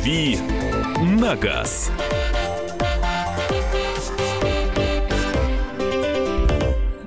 [0.00, 0.38] «Дави
[1.02, 1.90] на газ».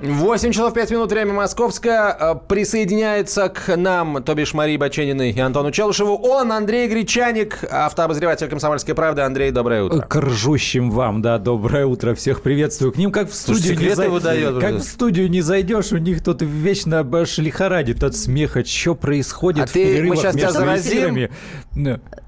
[0.02, 2.14] 8 часов 5 минут, время московское.
[2.20, 6.14] Э, присоединяется к нам, то бишь Марии Бачениной и Антону Челышеву.
[6.16, 9.22] Он, Андрей Гречаник, автообозреватель «Комсомольской правды».
[9.22, 10.00] Андрей, доброе утро.
[10.02, 12.14] К ржущим вам, да, доброе утро.
[12.14, 12.92] Всех приветствую.
[12.92, 14.58] К ним как в студию Слушай, не за- выдает.
[14.60, 18.62] Как в студию не зайдешь, у них тут вечно аж лихорадит от смеха.
[18.64, 20.92] Что происходит А в ты- мы перерывах щас тебя между заразим?
[20.92, 21.30] эфирами?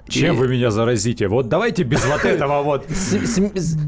[0.09, 1.29] Чем И- вы меня заразите?
[1.29, 2.87] Вот давайте без вот этого вот.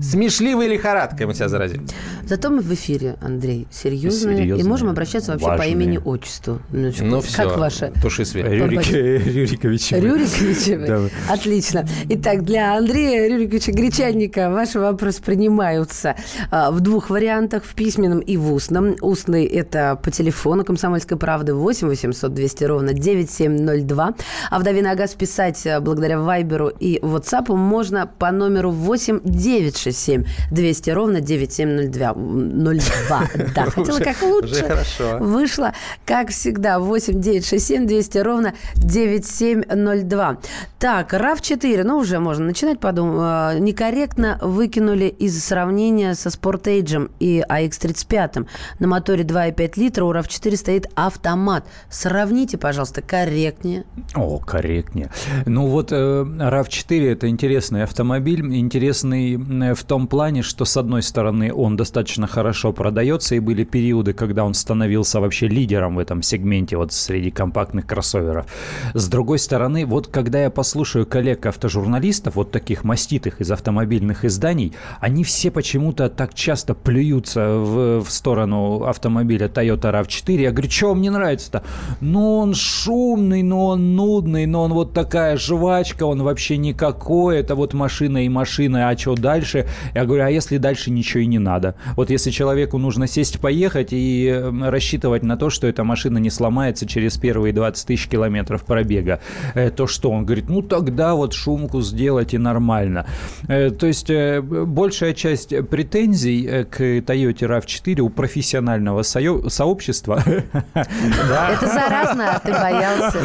[0.03, 1.87] Смешливой лихорадкой мы тебя заразим.
[2.27, 6.61] Зато мы в эфире, Андрей, серьезные, Серьезные, и можем обращаться вообще по имени-отчеству.
[6.71, 7.93] Ну все, Как ваше?
[8.03, 8.47] туши свет.
[8.49, 9.93] Рюрик Рюрикович.
[9.93, 10.79] Рюриковича?
[10.87, 11.33] Да.
[11.33, 11.87] Отлично.
[12.09, 16.17] Итак, для Андрея Рюриковича Гречанника ваши вопросы принимаются
[16.51, 18.97] а, в двух вариантах, в письменном и в устном.
[19.01, 24.15] Устный– это по телефону «Комсомольской правды» 8 800 200 ровно 9702.
[24.51, 29.21] А в «Дави на газ» писать а, благодаря Вайберу и WhatsApp можно по номеру 8
[29.25, 32.15] 967 200 ровно 9702.
[32.15, 33.29] 02.
[33.55, 35.19] Да, хотела как лучше.
[35.21, 35.73] Вышло,
[36.07, 40.39] как всегда, 8 9 6 7 200 ровно 9702.
[40.79, 43.61] Так, RAV4, ну уже можно начинать, подумать.
[43.61, 48.47] Некорректно выкинули из сравнения со Sportage и AX35.
[48.79, 51.65] На моторе 2,5 литра у RAV4 стоит автомат.
[51.91, 53.85] Сравните, пожалуйста, корректнее.
[54.15, 55.11] О, корректнее.
[55.47, 61.03] Ну вот э, RAV4 это интересный автомобиль, интересный э, в том плане, что с одной
[61.03, 66.23] стороны он достаточно хорошо продается, и были периоды, когда он становился вообще лидером в этом
[66.23, 68.47] сегменте вот среди компактных кроссоверов.
[68.95, 75.25] С другой стороны, вот когда я послушаю коллег-автожурналистов, вот таких маститых из автомобильных изданий, они
[75.25, 80.41] все почему-то так часто плюются в, в сторону автомобиля Toyota RAV4.
[80.41, 81.63] Я говорю, что вам не нравится-то?
[82.01, 87.55] Ну, он шумный, но он нудный, но он вот такая жвачка, он вообще никакой, это
[87.55, 89.67] вот машина и машина, а что дальше?
[89.95, 91.75] Я говорю, а если дальше ничего и не надо?
[91.97, 96.31] Вот если человеку нужно сесть, поехать и э, рассчитывать на то, что эта машина не
[96.31, 99.21] сломается через первые 20 тысяч километров пробега,
[99.55, 100.11] э, то что?
[100.11, 103.07] Он говорит, ну тогда вот шумку сделать и нормально.
[103.49, 110.23] Э, То есть э, большая часть претензий к Toyota RAV4 у профессионального сообщества
[110.75, 113.19] Это заразно, а ты боялся.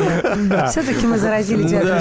[0.70, 2.00] Все-таки мы заразили тебя.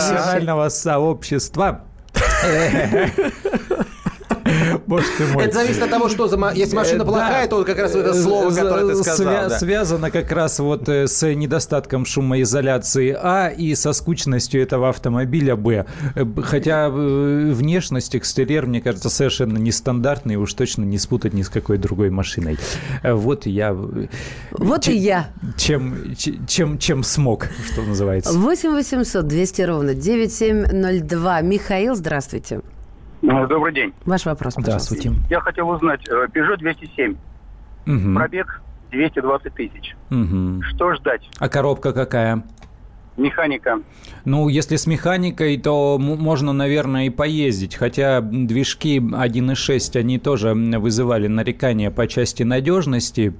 [0.52, 1.84] Профессионального сообщества.
[4.86, 5.44] Боже ты мой.
[5.44, 6.52] Это зависит от того, что за...
[6.54, 9.50] Если машина Э, плохая, то вот как раз это слово, Э, которое ты сказал.
[9.50, 15.86] Связано как раз вот э, с недостатком шумоизоляции А и со скучностью этого автомобиля Б.
[16.42, 22.10] Хотя внешность, экстерьер, мне кажется, совершенно нестандартный, уж точно не спутать ни с какой другой
[22.10, 22.58] машиной.
[23.02, 23.76] Вот я...
[24.52, 25.28] Вот и я.
[25.56, 26.14] Чем,
[26.46, 28.32] чем, чем смог, что называется.
[28.32, 31.40] 8 800 200 ровно 9702.
[31.42, 32.60] Михаил, здравствуйте.
[33.22, 33.92] Ну, Добрый день.
[34.04, 34.94] Ваш вопрос, пожалуйста.
[34.94, 35.20] Здравствуйте.
[35.30, 37.16] Я хотел узнать, э, Peugeot 207,
[37.86, 38.14] Мгм.
[38.16, 38.60] пробег
[38.90, 39.94] 220 тысяч.
[40.10, 40.62] Мгм.
[40.62, 41.28] Что ждать?
[41.38, 42.42] А коробка какая?
[43.16, 43.78] Механика.
[44.24, 47.74] Ну, если с механикой, то можно, наверное, и поездить.
[47.76, 53.34] Хотя движки 1.6, они тоже вызывали нарекания по части надежности.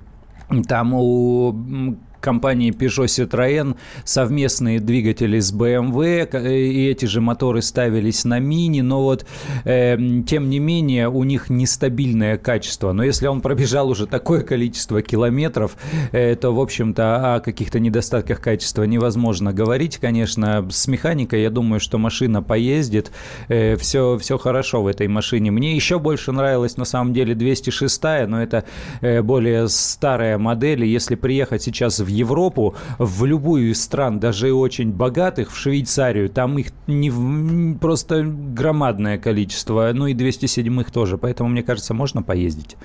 [0.69, 8.25] Там у компании Peugeot Citroën совместные двигатели с BMW, к- и эти же моторы ставились
[8.25, 9.27] на мини, но вот
[9.65, 9.97] э,
[10.27, 12.93] тем не менее у них нестабильное качество.
[12.93, 15.77] Но если он пробежал уже такое количество километров,
[16.12, 19.99] э, то, в общем-то, о каких-то недостатках качества невозможно говорить.
[19.99, 23.10] Конечно, с механикой, я думаю, что машина поездит,
[23.49, 25.50] все, все хорошо в этой машине.
[25.50, 28.65] Мне еще больше нравилась, на самом деле, 206, но это
[29.00, 30.84] э, более старая модель.
[30.84, 36.58] Если приехать сейчас в Европу, в любую из стран, даже очень богатых, в Швейцарию, там
[36.58, 42.76] их не просто громадное количество, ну и 207 тоже, поэтому, мне кажется, можно поездить.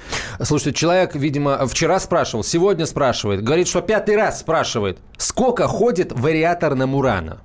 [0.41, 6.75] Слушайте, человек, видимо, вчера спрашивал, сегодня спрашивает, говорит, что пятый раз спрашивает, сколько ходит вариатор
[6.75, 7.41] на Мурана?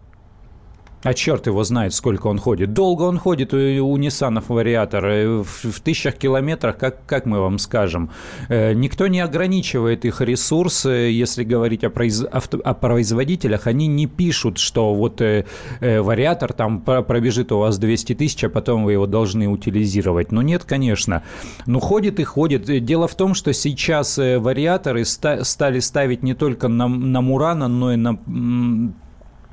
[1.04, 2.74] А черт его знает, сколько он ходит.
[2.74, 5.04] Долго он ходит у, у Ниссанов вариатор.
[5.06, 8.10] э, В, в тысячах километрах, как, как мы вам скажем.
[8.48, 13.66] Э, Никто не ограничивает их ресурсы, если говорить о, произ- авто- о производителях.
[13.66, 15.44] Они не пишут, что вот э,
[15.80, 20.30] э, вариатор там про- пробежит у вас 200 тысяч, а потом вы его должны утилизировать.
[20.30, 21.24] Ну нет, конечно.
[21.66, 22.70] Ну ходит и ходит.
[22.70, 27.20] Э, Дело в том, что сейчас э, вариаторы ста- стали ставить не только на, на
[27.22, 28.18] Мурана, но и на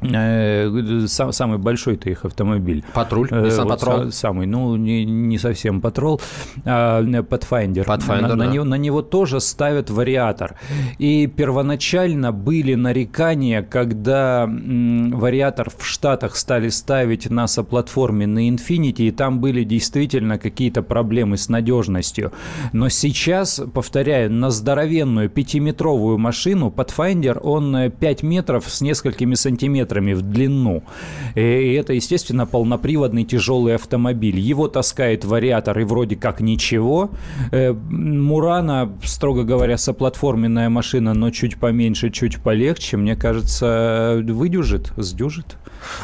[0.02, 2.84] сам, самый большой-то их автомобиль.
[2.94, 3.28] Патруль?
[3.32, 4.12] Э, Nissan вот Patrol?
[4.12, 6.22] Самый, ну, не, не совсем Patrol,
[6.66, 7.86] а Pathfinder.
[7.86, 8.36] Pathfinder, на, да.
[8.36, 10.56] на, него, на него тоже ставят вариатор.
[11.00, 19.08] И первоначально были нарекания, когда м, вариатор в Штатах стали ставить на соплатформе на Infiniti,
[19.08, 22.32] и там были действительно какие-то проблемы с надежностью.
[22.72, 29.89] Но сейчас, повторяю, на здоровенную пятиметровую машину Pathfinder, он э, 5 метров с несколькими сантиметрами
[29.90, 30.84] в длину.
[31.36, 34.40] И это, естественно, полноприводный тяжелый автомобиль.
[34.40, 37.12] Его таскает вариатор и вроде как ничего.
[37.52, 42.98] Э, Мурана, строго говоря, соплатформенная машина, но чуть поменьше, чуть полегче.
[42.98, 45.58] Мне кажется, выдюжит, сдюжит.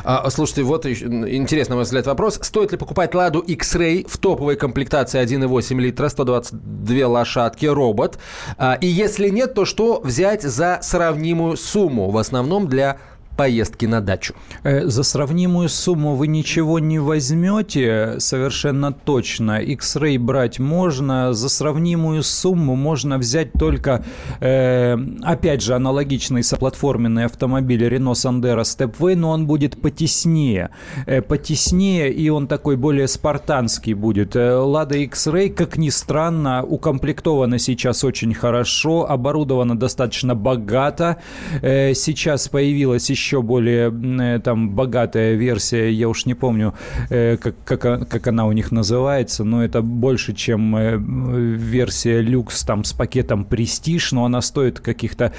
[0.03, 2.39] А, слушайте, вот интересный, на мой взгляд, вопрос.
[2.41, 8.17] Стоит ли покупать «Ладу X-Ray» в топовой комплектации 1,8 литра, 122 лошадки, робот?
[8.57, 12.97] А, и если нет, то что взять за сравнимую сумму, в основном для
[13.35, 14.33] поездки на дачу?
[14.63, 19.59] Э, За сравнимую сумму вы ничего не возьмете, совершенно точно.
[19.59, 24.03] X-Ray брать можно, за сравнимую сумму можно взять только,
[24.39, 30.69] э, опять же, аналогичный соплатформенный автомобиль Renault Sandero Stepway, но он будет потеснее.
[31.05, 34.35] Э, потеснее, и он такой более спартанский будет.
[34.35, 41.17] Э, Lada X-Ray, как ни странно, укомплектована сейчас очень хорошо, оборудована достаточно богато.
[41.61, 46.73] Э, Сейчас появилась еще более м, э, там богатая версия, я уж не помню,
[47.09, 52.63] э, как, как, как она у них называется, но это больше, чем э, версия люкс
[52.63, 55.31] там с пакетом престиж, но она стоит каких-то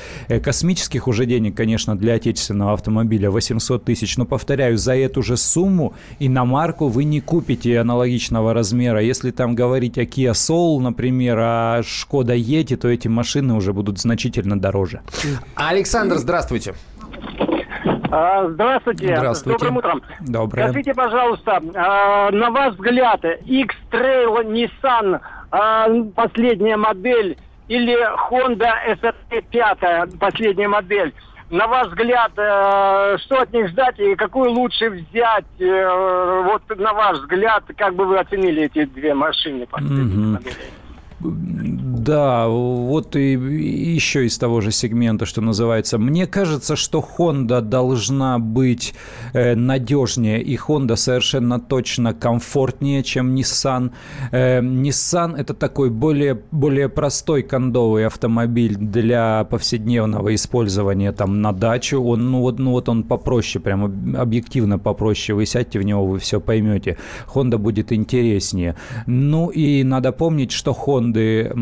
[0.42, 4.16] космических уже денег, конечно, для отечественного автомобиля 800 тысяч.
[4.16, 9.00] Но повторяю, за эту же сумму иномарку вы не купите аналогичного размера.
[9.02, 13.98] Если там говорить о Kia Soul, например, о Skoda Yeti, то эти машины уже будут
[13.98, 15.00] значительно дороже.
[15.54, 16.74] Александр, здравствуйте.
[18.10, 19.16] А, Здравствуйте.
[19.16, 19.58] Здравствуйте.
[19.58, 20.02] Добрым утром.
[20.20, 20.64] Доброе.
[20.68, 25.20] Скажите, пожалуйста, а, на ваш взгляд, X-Trail Nissan
[25.50, 27.36] а, последняя модель
[27.68, 27.96] или
[28.30, 28.70] Honda
[29.00, 31.12] SRT 5 последняя модель,
[31.50, 35.44] на ваш взгляд, э, что от них ждать и какую лучше взять?
[35.60, 40.32] э, Вот на ваш взгляд, как бы вы оценили эти две машины последние Мгм.
[40.32, 41.75] модели?
[42.06, 45.98] Да, вот и еще из того же сегмента, что называется.
[45.98, 48.94] Мне кажется, что Honda должна быть
[49.32, 53.90] э, надежнее, и Honda совершенно точно комфортнее, чем Nissan.
[54.30, 62.00] Э, Nissan это такой более, более простой кондовый автомобиль для повседневного использования там на дачу.
[62.00, 65.34] Он, ну, вот, ну вот он попроще, прям об- объективно попроще.
[65.34, 66.98] Вы сядьте в него, вы все поймете.
[67.34, 68.76] Honda будет интереснее.
[69.06, 71.56] Ну и надо помнить, что Honda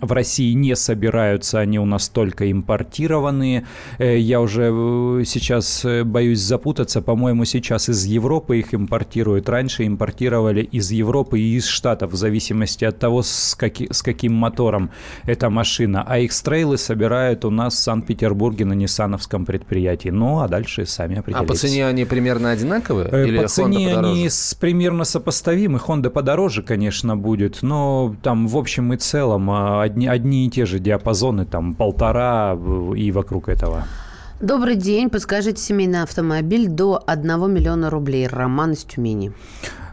[0.00, 3.64] в России не собираются, они у нас только импортированные.
[3.98, 7.02] Э, Я уже э, сейчас э, боюсь запутаться.
[7.02, 9.48] По-моему, сейчас из Европы их импортируют.
[9.48, 14.34] Раньше импортировали из Европы и из Штатов, в зависимости от того, с, каки- с каким
[14.34, 14.90] мотором
[15.24, 16.04] эта машина.
[16.06, 20.10] А X-трейлы собирают у нас в Санкт-Петербурге на Ниссановском предприятии.
[20.10, 21.48] Ну, а дальше сами А определитесь.
[21.48, 23.08] по цене они примерно одинаковые?
[23.10, 25.78] Э, Или По цене Honda они с- примерно сопоставимы.
[25.86, 30.66] Honda подороже, конечно, будет, но там в общем и целом а, одни, одни и те
[30.66, 33.84] же диапазоны, там полтора в- и вокруг этого.
[34.40, 35.08] Добрый день.
[35.10, 38.26] Подскажите семейный автомобиль до 1 миллиона рублей.
[38.26, 39.32] Роман из Тюмени.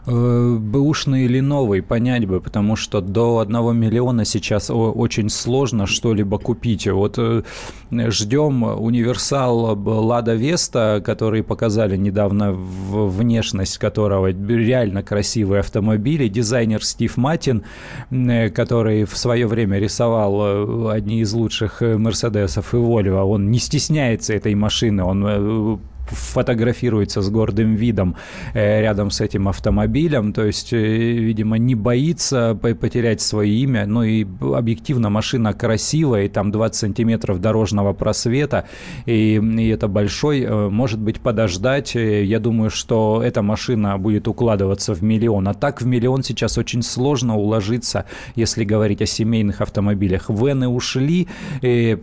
[0.04, 6.38] Э, Бэушный или новый, понять бы, потому что до 1 миллиона сейчас очень сложно что-либо
[6.38, 6.88] купить.
[6.88, 7.42] Вот э,
[7.90, 16.24] ждем универсал Лада Веста, который показали недавно внешность которого реально красивый автомобиль.
[16.24, 17.62] И дизайнер Стив Матин,
[18.10, 24.34] э, который в свое время рисовал одни из лучших Мерседесов и Вольво, он не стесняется
[24.34, 25.80] этой машины, он
[26.12, 28.16] фотографируется с гордым видом
[28.54, 33.86] э, рядом с этим автомобилем, то есть, э, видимо, не боится по- потерять свое имя,
[33.86, 38.66] ну и объективно машина красивая, и там 20 сантиметров дорожного просвета,
[39.06, 44.94] и, и это большой, э, может быть, подождать, я думаю, что эта машина будет укладываться
[44.94, 48.04] в миллион, а так в миллион сейчас очень сложно уложиться,
[48.36, 50.28] если говорить о семейных автомобилях.
[50.28, 51.28] Вены ушли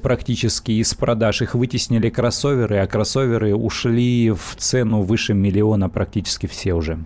[0.02, 3.99] практически из продаж, их вытеснили кроссоверы, а кроссоверы ушли
[4.36, 7.00] в цену выше миллиона практически все уже.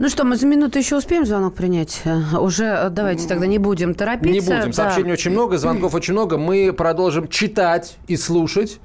[0.00, 2.00] Ну что, мы за минуту еще успеем звонок принять?
[2.04, 4.50] Э, Уже э, давайте тогда не будем Не торопиться.
[4.56, 4.66] будем.
[4.66, 4.72] Да.
[4.72, 6.36] Сообщений очень много, звонков очень много.
[6.36, 8.80] Мы продолжим читать и слушать.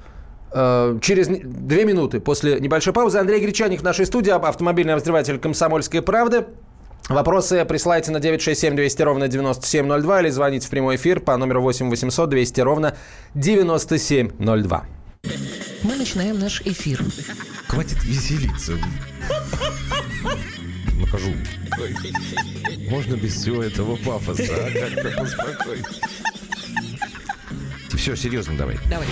[0.52, 5.38] э, Через не- две минуты после небольшой паузы Андрей Гречаник в нашей студии, автомобильный обозреватель
[5.40, 6.44] «Комсомольской правды».
[7.08, 11.90] Вопросы присылайте на 967 200 ровно 9702 или звоните в прямой эфир по номеру 8
[11.90, 12.94] 800 200 ровно
[13.34, 14.84] 9702.
[15.90, 17.04] Мы начинаем наш эфир.
[17.66, 18.78] Хватит веселиться.
[21.00, 21.34] Накажу.
[22.88, 24.70] Можно без всего этого пафоса, а?
[24.70, 25.86] Как-то поспокойнее.
[27.96, 28.78] Все, серьезно давай.
[28.88, 29.08] Давай.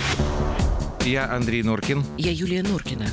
[1.05, 2.03] Я Андрей Норкин.
[2.17, 3.07] Я Юлия Норкина.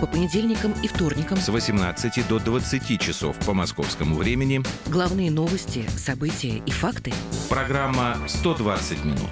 [0.00, 6.62] По понедельникам и вторникам С 18 до 20 часов по московскому времени главные новости, события
[6.66, 7.12] и факты.
[7.48, 9.30] программа «120 минут».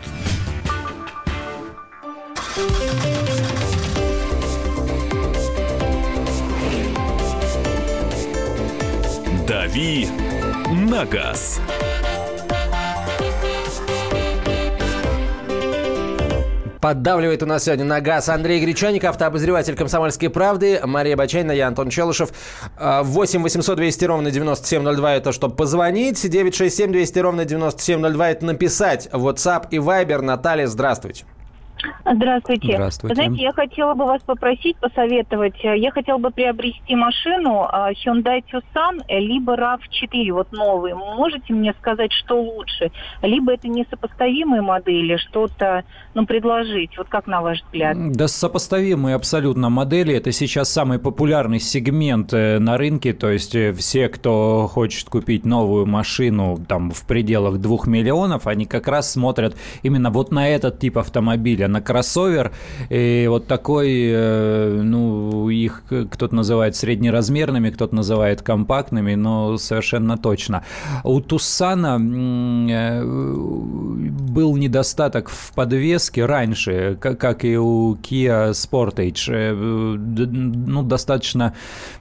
[9.48, 10.06] «Дави
[10.70, 11.60] на газ».
[16.82, 21.88] Поддавливает у нас сегодня на газ Андрей Гречаник, автообозреватель «Комсомольской правды», Мария Бачайна, я Антон
[21.88, 22.32] Челышев.
[22.76, 26.20] А, 8 800 200 ровно 9702– это чтобы позвонить.
[26.20, 29.08] 967 200 ровно 9702– это написать.
[29.10, 30.20] WhatsApp и Viber.
[30.20, 31.24] Наталья, здравствуйте.
[32.04, 32.72] Здравствуйте.
[32.74, 33.14] Здравствуйте.
[33.14, 35.54] Знаете, я хотела бы вас попросить, посоветовать.
[35.62, 40.94] Я хотела бы приобрести машину э, Hyundai Tucson, э, либо RAV4, вот новый.
[40.94, 42.90] Можете мне сказать, что лучше?
[43.22, 45.84] Либо это несопоставимые модели, что-то,
[46.14, 46.96] ну, предложить.
[46.98, 47.96] Вот как на ваш взгляд?
[48.12, 50.14] Да сопоставимые абсолютно модели.
[50.14, 53.12] Это сейчас самый популярный сегмент э, на рынке.
[53.12, 58.66] То есть э, все, кто хочет купить новую машину там в пределах двух миллионов, они
[58.66, 62.52] как раз смотрят именно вот на этот тип автомобиля, на кроссовер.
[62.90, 70.62] И вот такой, э, ну, их кто-то называет среднеразмерными, кто-то называет компактными, но совершенно точно.
[71.04, 73.02] У Туссана м, э,
[74.32, 79.28] был недостаток в подвеске раньше, как, и у Kia Sportage.
[79.28, 79.52] Э,
[80.72, 81.52] Ну, достаточно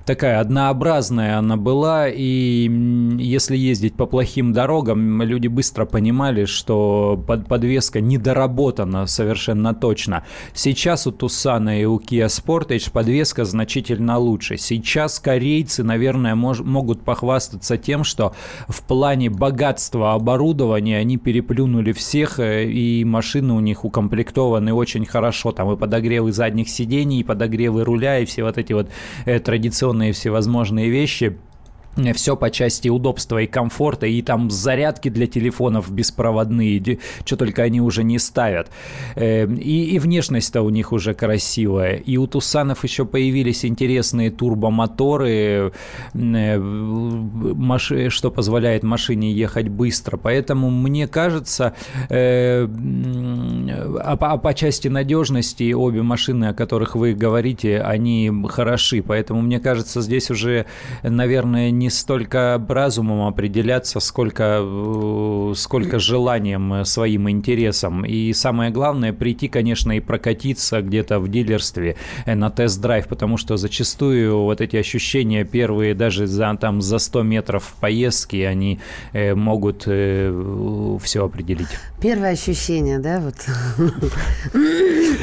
[0.06, 2.70] такая однообразная она была, и
[3.20, 10.24] если ездить по плохим дорогам, люди быстро понимали, что под- подвеска недоработана совершенно точно.
[10.54, 14.58] Сейчас у Туссана и у Kia Sportage подвеска значительно лучше.
[14.58, 18.34] Сейчас корейцы, наверное, мож- могут похвастаться тем, что
[18.68, 25.52] в плане богатства оборудования они переплюнули всех, э, и машины у них укомплектованы очень хорошо.
[25.52, 28.90] Там и подогревы задних сидений, и подогревы руля, и все вот эти вот
[29.26, 31.38] э, традиционные всевозможные вещи.
[32.14, 37.82] Все по части удобства и комфорта, и там зарядки для телефонов беспроводные, что только они
[37.82, 38.70] уже не ставят.
[39.16, 41.96] Э, И, и внешность-то у них уже красивая.
[41.96, 45.74] И у Тусанов еще появились интересные турбомоторы,
[46.14, 50.18] э, маш- что позволяет машине ехать быстро.
[50.18, 51.74] Поэтому мне кажется,
[52.10, 52.68] э,
[54.04, 59.02] а по, а по части надежности обе машины, о которых вы говорите, они хороши.
[59.02, 60.66] Поэтому мне кажется, здесь уже,
[61.04, 68.06] наверное, не столько разумом определяться, сколько, э, сколько желанием, э, своим интересом.
[68.06, 71.96] И самое главное, прийти, конечно, и прокатиться где-то в дилерстве
[72.26, 77.24] э, на тест-драйв, потому что зачастую вот эти ощущения первые даже за, там, за 100
[77.24, 78.80] метров поездки, они
[79.14, 81.70] э, могут все определить.
[82.02, 83.36] Первое ощущение, да, вот.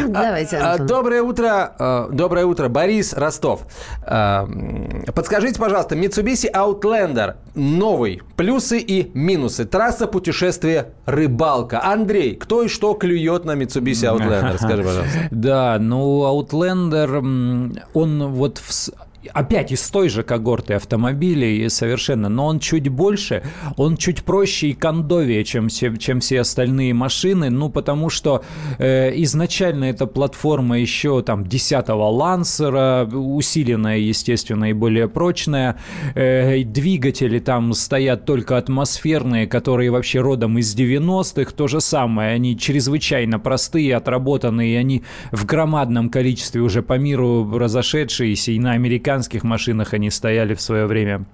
[0.08, 0.78] Давайте, А.
[0.78, 3.60] Доброе утро, доброе утро, Борис Ростов.
[4.02, 4.48] А,
[5.14, 11.84] Подскажите, пожалуйста, Mitsubishi Outlander новый, плюсы и минусы, трасса путешествия, рыбалка.
[11.84, 14.56] Андрей, кто и что клюет на Mitsubishi Outlander?
[14.62, 15.28] Скажи, пожалуйста.
[15.30, 18.72] Да, ну, Outlander, он вот в
[19.32, 23.42] опять из той же когорты автомобилей совершенно, но он чуть больше,
[23.76, 28.42] он чуть проще и кондовее, чем чем все остальные машины, ну, потому что
[28.78, 35.76] э, изначально эта платформа еще там 10-го Лансера, усиленная, естественно, и более прочная,
[36.14, 42.58] Э, двигатели там стоят только атмосферные, которые вообще родом из 90-х, то же самое, они
[42.58, 48.72] чрезвычайно простые, отработанные, они в громадном количестве уже по миру разошедшиеся, и на
[49.18, 51.24] американских машинах они стояли в свое время.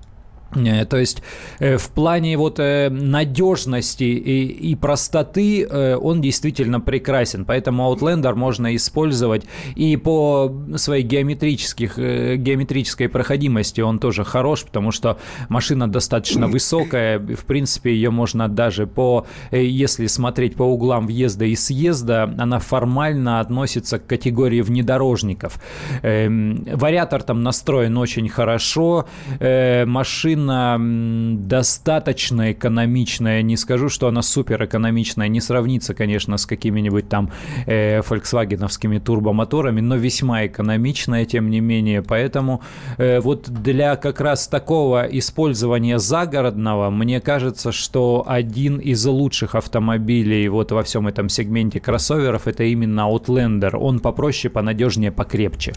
[0.54, 1.22] Э, То есть
[1.58, 8.74] э, в плане вот э, надежности и, и простоты он действительно прекрасен, поэтому Outlander можно
[8.76, 9.44] использовать
[9.74, 15.18] и по своей геометрических, геометрической проходимости он тоже хорош, потому что
[15.48, 21.56] машина достаточно высокая, в принципе ее можно даже по, если смотреть по углам въезда и
[21.56, 25.58] съезда, она формально относится к категории внедорожников.
[26.02, 29.06] Эм, Вариатор там настроен очень хорошо,
[29.40, 33.42] машина машина достаточно экономичная.
[33.42, 35.28] Не скажу, что она супер экономичная.
[35.28, 37.30] Не сравнится, конечно, с какими-нибудь там
[37.66, 42.02] э, фольксвагеновскими турбомоторами, но весьма экономичная, тем не менее.
[42.02, 42.62] Поэтому
[42.98, 50.48] э, вот для как раз такого использования загородного, мне кажется, что один из лучших автомобилей
[50.48, 53.76] вот во всем этом сегменте кроссоверов это именно Outlander.
[53.76, 55.72] Он попроще, понадежнее, покрепче.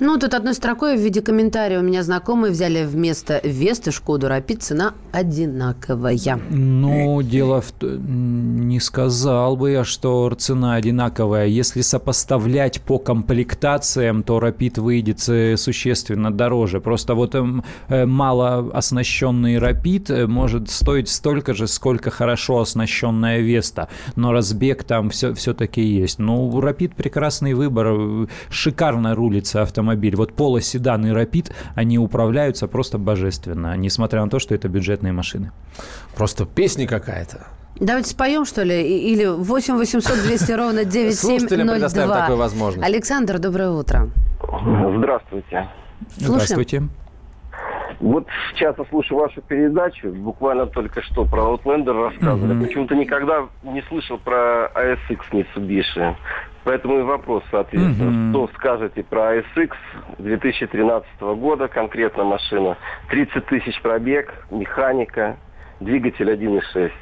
[0.00, 4.62] Ну, тут одной строкой в виде комментария у меня знакомые взяли вместо Весты Шкоду Рапид,
[4.62, 6.40] цена одинаковая.
[6.48, 7.70] Ну, дело в...
[7.82, 11.46] Не сказал бы я, что цена одинаковая.
[11.48, 16.80] Если сопоставлять по комплектациям, то Рапид выйдет э, существенно дороже.
[16.80, 23.40] Просто вот эм, э, мало оснащенный Рапид э, может стоить столько же, сколько хорошо оснащенная
[23.40, 23.90] Веста.
[24.16, 26.18] Но разбег там все, все-таки есть.
[26.18, 28.26] Ну, Рапид прекрасный выбор.
[28.48, 30.16] Шикарно рулится автомобиль.
[30.16, 35.50] Вот полоседан и Рапид, они управляются просто божественно, несмотря на то, что это бюджетные машины.
[36.14, 37.46] Просто песня какая-то.
[37.76, 38.82] Давайте споем, что ли?
[38.82, 42.20] Или 8 800 200 ровно 9702.
[42.20, 42.86] такую возможность.
[42.86, 44.10] Александр, доброе утро.
[44.98, 45.68] Здравствуйте.
[46.16, 46.82] Здравствуйте.
[48.00, 52.54] Вот сейчас я слушаю вашу передачу, буквально только что про Outlander рассказывали.
[52.54, 52.64] Мгм.
[52.64, 56.14] Почему-то никогда не слышал про ASX Mitsubishi.
[56.64, 58.30] Поэтому и вопрос, соответственно, Мгм.
[58.30, 59.70] что скажете про ASX
[60.18, 62.76] 2013 года, конкретно машина,
[63.08, 65.36] 30 тысяч пробег, механика,
[65.80, 66.92] двигатель 1.6.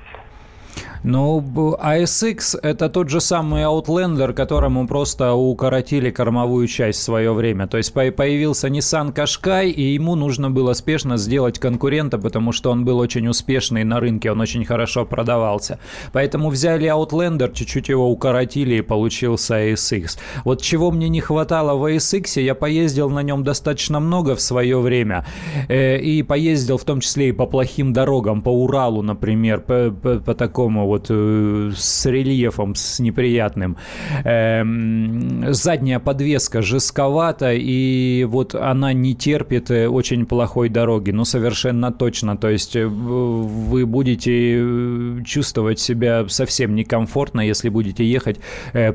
[1.04, 1.40] Ну,
[1.80, 7.66] ASX– это тот же самый Outlander, которому просто укоротили кормовую часть в свое время.
[7.66, 12.70] То есть по- появился Nissan Qashqai, и ему нужно было спешно сделать конкурента, потому что
[12.70, 15.78] он был очень успешный на рынке, он очень хорошо продавался.
[16.12, 20.18] Поэтому взяли Outlander, чуть-чуть его укоротили, и получился ASX.
[20.44, 24.78] Вот чего мне не хватало в ASX, я поездил на нем достаточно много в свое
[24.80, 25.24] время,
[25.68, 30.18] э, и поездил в том числе и по плохим дорогам, по Уралу, например, по, по-
[30.18, 33.76] по такому вот э, с рельефом, с неприятным.
[34.24, 41.92] Эм, задняя подвеска жестковата, и вот она не терпит э, очень плохой дороги, ну совершенно
[41.92, 42.36] точно.
[42.36, 48.38] То есть э, вы будете чувствовать себя совсем некомфортно, если будете ехать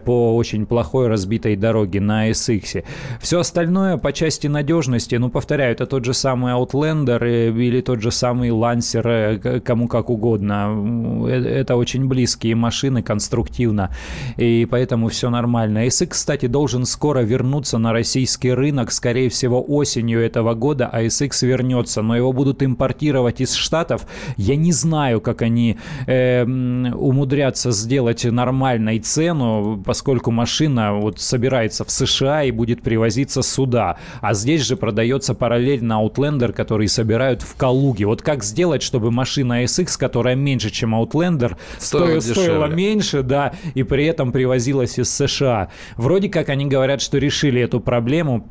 [0.06, 2.84] по очень плохой разбитой дороге на SX.
[3.22, 8.12] Все остальное по части надежности, ну повторяю, это тот же самый Outlander или тот же
[8.12, 11.28] самый Lancer, кому как угодно.
[11.28, 13.92] Это очень близкие машины конструктивно,
[14.38, 15.86] и поэтому все нормально.
[15.88, 21.46] SX, кстати, должен скоро вернуться на российский рынок, скорее всего, осенью этого года, а SX
[21.46, 24.07] вернется, но его будут импортировать из Штатов.
[24.38, 31.92] Я не знаю, как они э, умудрятся сделать нормальной цену, поскольку машина вот собирается в
[31.92, 38.05] США и будет привозиться сюда, а здесь же продается параллельно Outlander, который собирают в Калуге.
[38.05, 42.75] Вот как сделать, чтобы машина SX, которая меньше, чем Outlander, Стоила дешевле.
[42.75, 45.70] меньше, да, и при этом привозилась из США.
[45.98, 48.50] Вроде как они говорят, что решили эту проблему.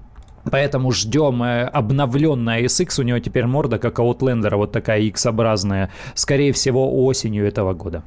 [0.51, 3.01] Поэтому ждем э, обновленная SX.
[3.01, 5.91] У него теперь морда как Outlander, вот такая X-образная.
[6.15, 8.03] Скорее всего, осенью этого года.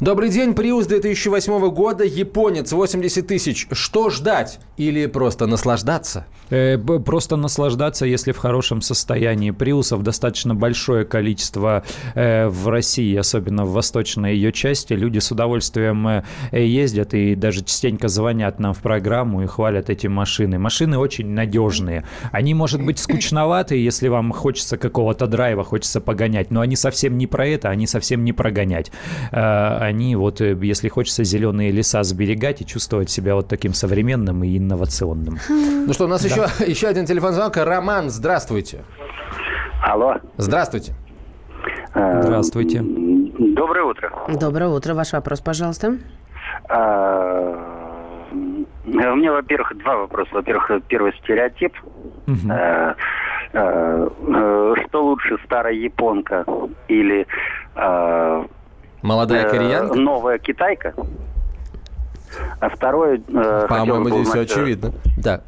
[0.00, 3.68] Добрый день, Приус 2008 года, японец, 80 тысяч.
[3.70, 4.58] Что ждать?
[4.76, 6.26] Или просто наслаждаться?
[6.50, 9.50] Э, Просто наслаждаться, если в хорошем состоянии.
[9.50, 14.92] Приусов достаточно большое количество э, в России, особенно в восточной ее части.
[14.92, 20.08] Люди с удовольствием э, ездят и даже частенько звонят нам в программу и хвалят эти
[20.08, 20.58] машины.
[20.58, 21.71] Машины очень надежные.
[22.32, 27.26] Они, может быть, скучноватые, если вам хочется какого-то драйва, хочется погонять, но они совсем не
[27.26, 28.90] про это, они совсем не прогонять.
[29.30, 34.44] Э, Они вот, э, если хочется зеленые леса сберегать и чувствовать себя вот таким современным
[34.44, 35.38] и инновационным.
[35.48, 37.56] Ну что, у нас еще, еще один телефон звонок.
[37.56, 38.84] Роман, здравствуйте.
[39.82, 40.16] Алло.
[40.36, 40.94] Здравствуйте.
[41.94, 42.80] Здравствуйте.
[42.82, 44.12] Доброе утро.
[44.28, 44.94] Доброе утро.
[44.94, 45.98] Ваш вопрос, пожалуйста.
[48.84, 50.30] А, У меня, во-первых, два вопроса.
[50.34, 51.74] Во-первых, первый стереотип.
[52.26, 52.94] Э,
[53.52, 56.44] э, э, Что лучше, старая японка
[56.88, 57.26] или
[57.76, 58.44] э,
[59.02, 59.94] Молодая э, кореянка?
[59.98, 60.94] новая китайка?
[62.60, 63.20] А второе...
[63.28, 64.92] э, По-моему, здесь все узнать, э, очевидно.
[65.18, 65.40] Да.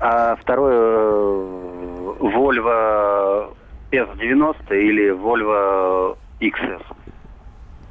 [0.00, 3.54] А второе, э, Volvo
[3.90, 6.82] S90 или Volvo XS?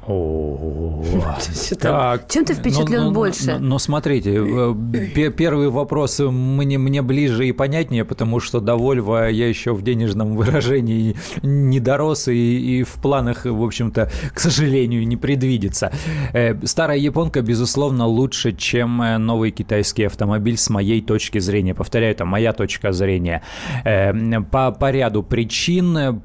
[0.08, 1.04] О,
[1.80, 2.28] так.
[2.28, 3.58] Чем ты впечатлен Ну, ну, больше?
[3.58, 4.74] Ну, ну, смотрите, э,
[5.14, 9.82] пе- первый вопрос мне, мне ближе и понятнее, потому что до Volvo я еще в
[9.82, 15.92] денежном выражении не дорос и, и в планах, в общем-то, к сожалению, не предвидится.
[16.32, 21.74] Э, Старая японка, безусловно, лучше, чем э, новый китайский автомобиль с моей точки зрения.
[21.74, 23.42] Повторяю, это моя точка зрения.
[24.50, 26.22] По, по ряду причин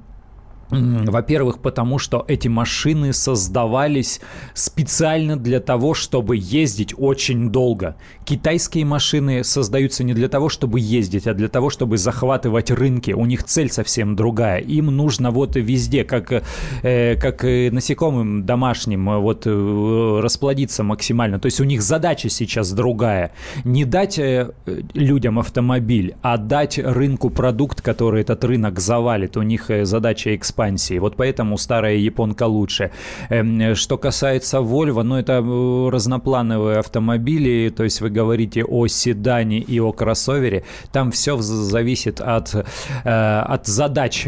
[0.73, 4.21] во-первых, потому что эти машины создавались
[4.53, 7.95] специально для того, чтобы ездить очень долго.
[8.25, 13.11] Китайские машины создаются не для того, чтобы ездить, а для того, чтобы захватывать рынки.
[13.11, 14.59] У них цель совсем другая.
[14.59, 16.43] Им нужно вот везде, как,
[16.83, 21.39] э, как насекомым домашним, вот э, расплодиться максимально.
[21.39, 23.31] То есть у них задача сейчас другая.
[23.63, 24.51] Не дать э,
[24.93, 29.37] людям автомобиль, а дать рынку продукт, который этот рынок завалит.
[29.37, 30.62] У них э, задача экспансии.
[30.99, 32.91] Вот поэтому старая японка лучше.
[33.29, 39.59] Эм, что касается Volvo, ну это э, разноплановые автомобили, то есть вы говорите о седане
[39.59, 44.27] и о кроссовере, там все зависит от, э, от задач,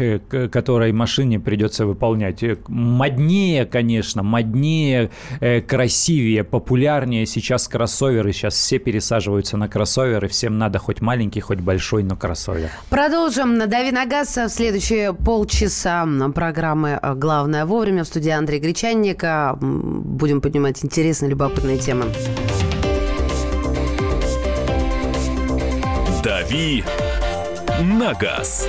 [0.50, 2.42] которые машине придется выполнять.
[2.68, 8.32] Моднее, конечно, моднее, э, красивее, популярнее сейчас кроссоверы.
[8.32, 12.70] Сейчас все пересаживаются на кроссоверы, всем надо хоть маленький, хоть большой, но кроссовер.
[12.90, 13.58] Продолжим.
[13.68, 19.22] Дави на газ в следующие полчаса программы «Главное вовремя» в студии Андрей Гречанник.
[19.60, 22.06] Будем поднимать интересные, любопытные темы.
[26.22, 26.84] «Дави
[27.80, 28.68] на газ».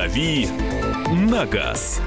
[0.00, 0.48] «Дави
[1.12, 2.00] на газ».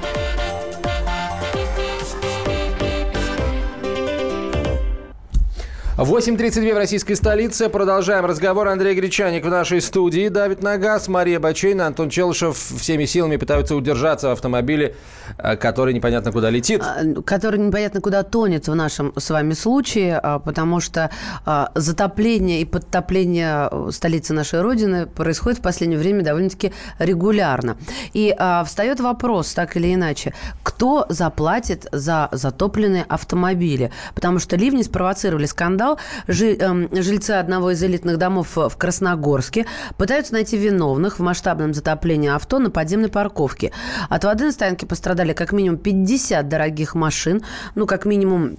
[5.96, 7.68] 8.32 в российской столице.
[7.68, 8.66] Продолжаем разговор.
[8.66, 10.26] Андрей Гречаник в нашей студии.
[10.26, 14.96] Давид Нагас, Мария Бачейна, Антон Челышев всеми силами пытаются удержаться в автомобиле,
[15.38, 16.82] э, который непонятно куда летит.
[16.82, 21.12] А, который непонятно куда тонет в нашем с вами случае, а, потому что
[21.46, 27.76] а, затопление и подтопление э, столицы нашей Родины происходит в последнее время довольно-таки регулярно.
[28.14, 28.34] И
[28.66, 33.92] встает вопрос, так или иначе, кто заплатит за затопленные автомобили?
[34.16, 35.98] Потому что ливни спровоцировали скандал скандал.
[36.28, 39.66] Эм, жильцы одного из элитных домов в Красногорске
[39.96, 43.72] пытаются найти виновных в масштабном затоплении авто на подземной парковке.
[44.08, 47.42] От воды на стоянке пострадали как минимум 50 дорогих машин.
[47.74, 48.56] Ну, как минимум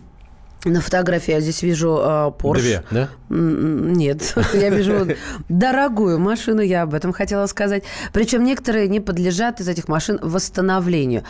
[0.69, 2.59] на фотографии я здесь вижу э, Porsche.
[2.59, 3.09] Две, да?
[3.29, 5.07] Нет, я вижу
[5.49, 7.83] дорогую машину, я об этом хотела сказать.
[8.13, 11.23] Причем некоторые не подлежат из этих машин восстановлению.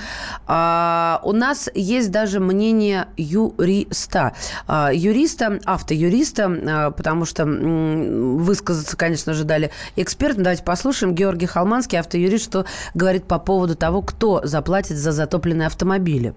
[0.48, 4.34] А, у нас есть даже мнение юриста.
[4.68, 10.42] А, юриста, автоюриста, а, потому что м, высказаться, конечно же, дали эксперты.
[10.42, 11.14] Давайте послушаем.
[11.16, 16.34] Георгий Халманский, автоюрист, что говорит по поводу того, кто заплатит за затопленные автомобили.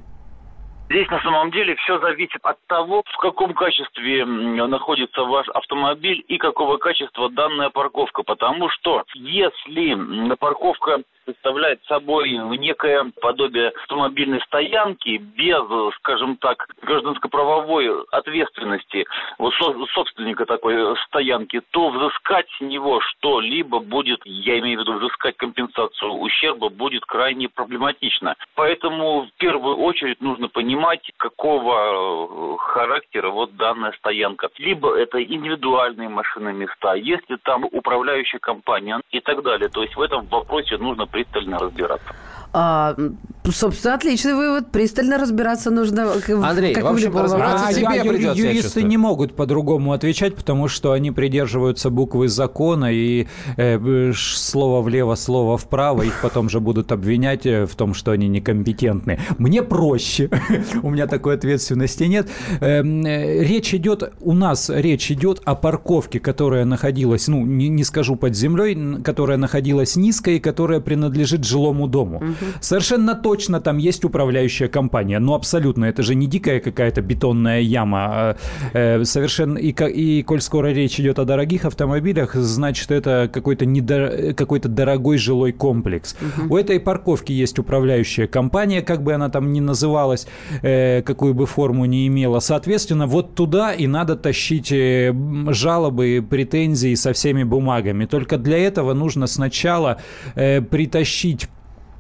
[0.90, 6.38] Здесь на самом деле все зависит от того, в каком качестве находится ваш автомобиль и
[6.38, 8.22] какого качества данная парковка.
[8.22, 15.62] Потому что если парковка представляет собой некое подобие автомобильной стоянки без,
[15.96, 19.04] скажем так, гражданско-правовой ответственности
[19.36, 19.52] вот
[19.92, 26.12] собственника такой стоянки, то взыскать с него что-либо будет, я имею в виду взыскать компенсацию
[26.12, 28.34] ущерба, будет крайне проблематично.
[28.54, 34.48] Поэтому в первую очередь нужно понимать, какого характера вот данная стоянка.
[34.56, 39.68] Либо это индивидуальные машины места, если там управляющая компания и так далее.
[39.68, 42.14] То есть в этом вопросе нужно пристально разбираться.
[42.52, 42.96] А,
[43.44, 44.70] собственно, отличный вывод.
[44.70, 46.12] Пристально разбираться нужно.
[46.42, 50.68] Андрей, как в общем, разбираться а, тебе а, придется, Юристы не могут по-другому отвечать, потому
[50.68, 56.90] что они придерживаются буквы закона, и э, слово влево, слово вправо, их потом же будут
[56.90, 59.20] обвинять э, в том, что они некомпетентны.
[59.36, 60.30] Мне проще.
[60.82, 62.28] у меня такой ответственности нет.
[62.60, 67.84] Эм, э, речь идет, у нас речь идет о парковке, которая находилась, ну, не, не
[67.84, 72.16] скажу под землей, которая находилась низко и которая принадлежит жилому дому.
[72.16, 72.37] Угу.
[72.60, 75.18] Совершенно точно там есть управляющая компания.
[75.18, 75.84] Ну, абсолютно.
[75.86, 78.06] Это же не дикая какая-то бетонная яма.
[78.10, 78.36] А,
[78.72, 79.58] э, совершенно...
[79.58, 84.34] И, и коль скоро речь идет о дорогих автомобилях, значит, это какой-то недор...
[84.34, 86.16] какой-то дорогой жилой комплекс.
[86.20, 86.54] Угу.
[86.54, 90.26] У этой парковки есть управляющая компания, как бы она там ни называлась,
[90.62, 92.40] э, какую бы форму ни имела.
[92.40, 95.14] Соответственно, вот туда и надо тащить э,
[95.48, 98.06] жалобы, претензии со всеми бумагами.
[98.06, 99.98] Только для этого нужно сначала
[100.34, 101.48] э, притащить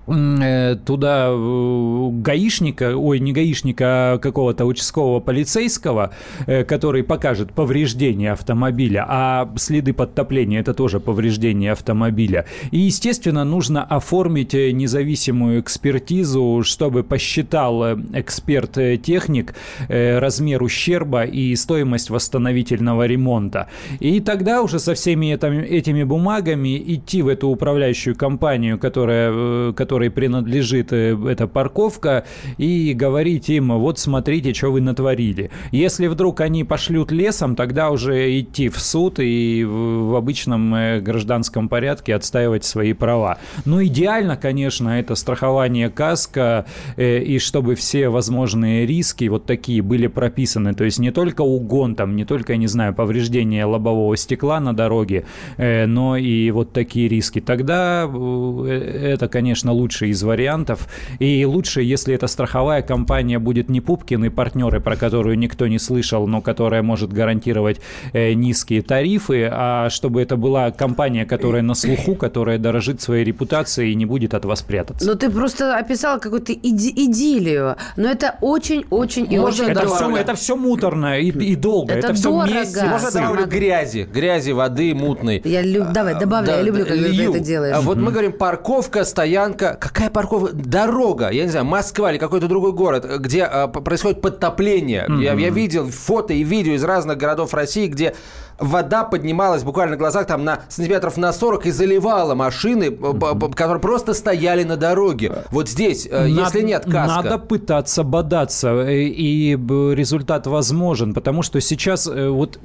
[0.08, 6.12] туда э, гаишника, ой, не гаишника, а какого-то участкового полицейского,
[6.46, 12.46] э, который покажет повреждение автомобиля, а следы подтопления– это тоже повреждение автомобиля.
[12.70, 19.54] И, естественно, нужно оформить независимую экспертизу, чтобы посчитал эксперт-техник
[19.88, 23.68] размер ущерба и стоимость восстановительного ремонта.
[24.00, 30.10] И тогда уже со всеми этими бумагами идти в эту управляющую компанию, которая, которая которой
[30.10, 32.24] принадлежит э, эта парковка,
[32.56, 35.50] и говорить им, вот смотрите, что вы натворили.
[35.72, 41.68] Если вдруг они пошлют лесом, тогда уже идти в суд и в обычном э, гражданском
[41.68, 43.38] порядке отстаивать свои права.
[43.64, 50.06] Ну, идеально, конечно, это страхование каска, э, и чтобы все возможные риски вот такие были
[50.06, 50.74] прописаны.
[50.74, 55.24] То есть не только угон, там, не только, не знаю, повреждение лобового стекла на дороге,
[55.56, 57.40] но и вот такие риски.
[57.40, 60.86] Тогда это, конечно, лучше лучший из вариантов.
[61.18, 65.78] И лучше, если эта страховая компания будет не Пупкин и партнеры, про которую никто не
[65.78, 67.80] слышал, но которая может гарантировать
[68.12, 73.92] э, низкие тарифы, а чтобы это была компания, которая на слуху, которая дорожит своей репутацией
[73.92, 75.06] и не будет от вас прятаться.
[75.06, 77.76] Но ты просто описал какую-то иди- идиллию.
[77.96, 79.96] Но это очень-очень и очень это дорого.
[79.96, 81.94] Все, это все муторно и, и долго.
[81.94, 82.90] Это, это все дорого.
[82.90, 85.40] Можно добавлю грязи, грязи, воды мутной.
[85.44, 85.92] Я люб...
[85.92, 87.74] Давай, добавляй, Да, я люблю, когда ты это делаешь.
[87.74, 89.67] А Вот мы говорим парковка, стоянка.
[89.74, 90.52] Какая парковка?
[90.52, 95.06] Дорога, я не знаю, Москва или какой-то другой город, где а, происходит подтопление.
[95.20, 98.14] Я, я видел фото и видео из разных городов России, где
[98.58, 103.80] вода поднималась буквально на глазах там на сантиметров на 40 и заливала машины, б- которые
[103.80, 105.44] просто стояли на дороге.
[105.50, 107.22] Вот здесь, э, если нет каска...
[107.22, 112.58] Надо пытаться бодаться, э, и результат возможен, потому что сейчас э, вот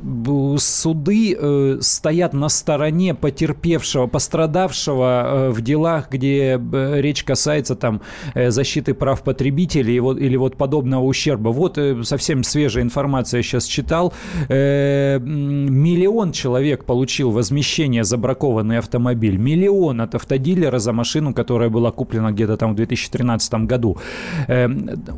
[0.58, 6.58] суды э, стоят на стороне потерпевшего, пострадавшего э, в делах, где
[7.02, 8.02] речь касается там
[8.34, 11.50] э, защиты прав потребителей вот, или вот подобного ущерба.
[11.50, 14.14] Вот э, совсем свежая информация я сейчас читал.
[14.50, 19.38] Э, Миллион человек получил возмещение за бракованный автомобиль.
[19.38, 23.98] Миллион от автодилера за машину, которая была куплена где-то там в 2013 году.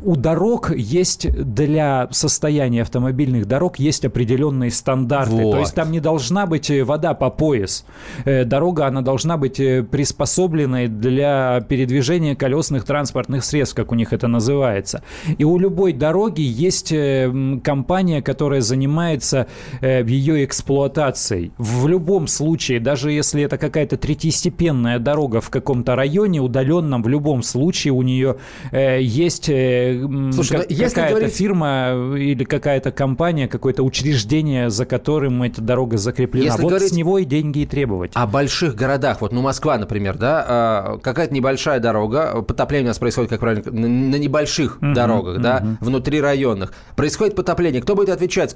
[0.04, 5.34] У дорог есть для состояния автомобильных дорог есть определенные стандарты.
[5.34, 5.52] Вот.
[5.52, 7.84] То есть там не должна быть вода по пояс.
[8.24, 15.02] Дорога, она должна быть приспособленной для передвижения колесных транспортных средств, как у них это называется.
[15.38, 17.30] И у любой дороги есть э,
[17.62, 19.46] компания, которая занимается
[19.80, 21.52] э, ее эксплуатацией.
[21.58, 27.42] В любом случае, даже если это какая-то третьестепенная дорога в каком-то районе удаленном, в любом
[27.42, 28.36] случае у нее
[28.72, 35.42] э, есть Слушай, как- ну, какая-то говорить- фирма или какая-то компания, какое-то учреждение, за которым
[35.42, 36.46] эта дорога закреплена.
[36.46, 38.12] Если вот говорить- с него и деньги и требовать.
[38.14, 42.98] О больших городах, вот, ну, Москва, например, да, а, какая-то небольшая дорога, потопление у нас
[42.98, 46.72] происходит, как правильно, на, небольших дорогах, да, внутрирайонных.
[46.96, 47.82] Происходит потопление.
[47.82, 48.54] Кто будет отвечать?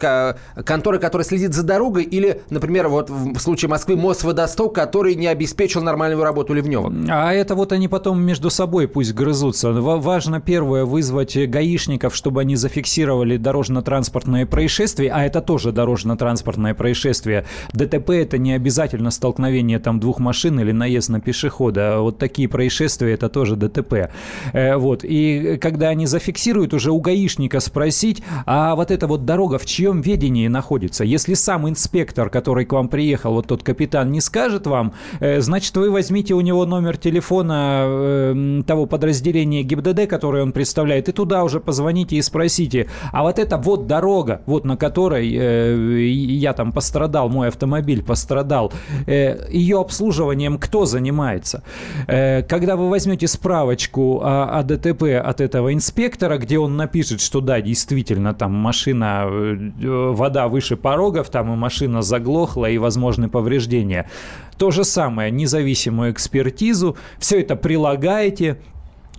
[0.65, 5.83] Контора, которая следит за дорогой, или, например, вот в случае Москвы Мосводосток, который не обеспечил
[5.83, 6.93] нормальную работу ливневок?
[7.09, 9.73] А это вот они потом между собой пусть грызутся.
[9.73, 17.45] Ва- Важно первое вызвать гаишников, чтобы они зафиксировали дорожно-транспортное происшествие, а это тоже дорожно-транспортное происшествие.
[17.73, 21.97] ДТП это не обязательно столкновение там двух машин или наезд на пешехода.
[21.97, 24.11] А Вот такие происшествия это тоже ДТП.
[24.53, 25.05] Э, Вот.
[25.05, 30.01] И когда они зафиксируют, уже у гаишника спросить, а вот эта вот дорога в чьем
[30.01, 31.05] ведении находится?
[31.05, 35.77] Если сам инспектор, который к вам приехал, вот тот капитан, не скажет вам, э, значит,
[35.77, 41.45] вы возьмите у него номер телефона э, того подразделения ГИБДД, которое он представляет, и туда
[41.45, 47.29] уже позвоните и спросите, а вот это вот дорога, вот на которой я там пострадал,
[47.29, 48.73] мой автомобиль пострадал,
[49.07, 51.63] ее обслуживанием кто занимается?
[52.07, 57.61] Когда вы возьмете справочку о, о ДТП от этого инспектора, где он напишет, что да,
[57.61, 59.71] действительно, там машина, э,
[60.13, 64.11] вода выше порогов, там и машина заглохла, и возможны повреждения.
[64.59, 68.59] То же самое, независимую экспертизу, все это прилагаете,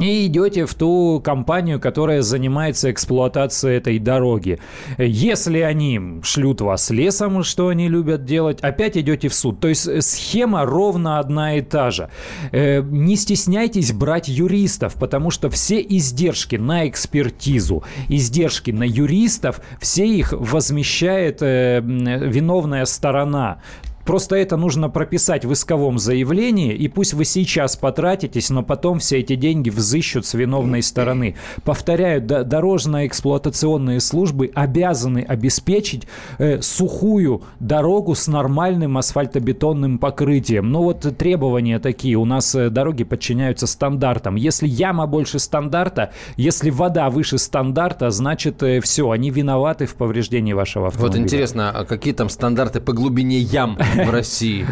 [0.01, 4.59] и идете в ту компанию, которая занимается эксплуатацией этой дороги.
[4.97, 9.59] Если они шлют вас лесом, что они любят делать, опять идете в суд.
[9.59, 12.09] То есть э, схема ровно одна и та же.
[12.51, 20.05] Э, Не стесняйтесь брать юристов, потому что все издержки на экспертизу, издержки на юристов, все
[20.07, 23.61] их возмещает э, виновная сторона.
[24.05, 29.19] Просто это нужно прописать в исковом заявлении, и пусть вы сейчас потратитесь, но потом все
[29.19, 31.35] эти деньги взыщут с виновной стороны.
[31.63, 40.71] Повторяю, дорожно-эксплуатационные службы обязаны обеспечить э, сухую дорогу с нормальным асфальтобетонным покрытием.
[40.71, 42.15] Ну вот требования такие.
[42.15, 44.35] У нас э, дороги подчиняются стандартам.
[44.35, 50.53] Если яма больше стандарта, если вода выше стандарта, значит э, все, они виноваты в повреждении
[50.53, 51.19] вашего автомобиля.
[51.19, 54.65] Вот интересно, а какие там стандарты по глубине ям в России?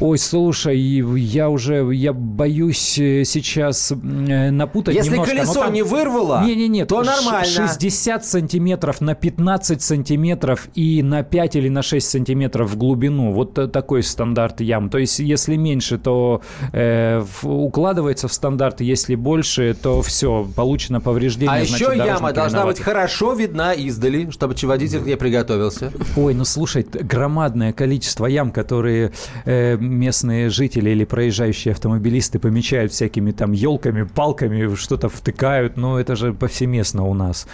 [0.00, 5.34] Ой, слушай, я уже, я боюсь э, сейчас напутать Если немножко.
[5.34, 5.72] колесо там...
[5.72, 7.44] не вырвало, не, не, не, то нормально.
[7.44, 13.32] 60 сантиметров на 15 сантиметров и на 5 или на 6 сантиметров в глубину.
[13.32, 14.90] Вот такой стандарт ям.
[14.90, 16.42] То есть, если меньше, то
[16.72, 21.62] э, укладывается в стандарт, если больше, то все, получено повреждение.
[21.62, 22.76] А значит, еще яма должна виноват.
[22.76, 25.92] быть хорошо видна издали, чтобы водитель к ней приготовился.
[26.16, 29.12] Ой, ну слушай, громадное количество ям, которые
[29.44, 36.16] э, местные жители или проезжающие автомобилисты помечают всякими там елками, палками, что-то втыкают, но это
[36.16, 37.46] же повсеместно у нас.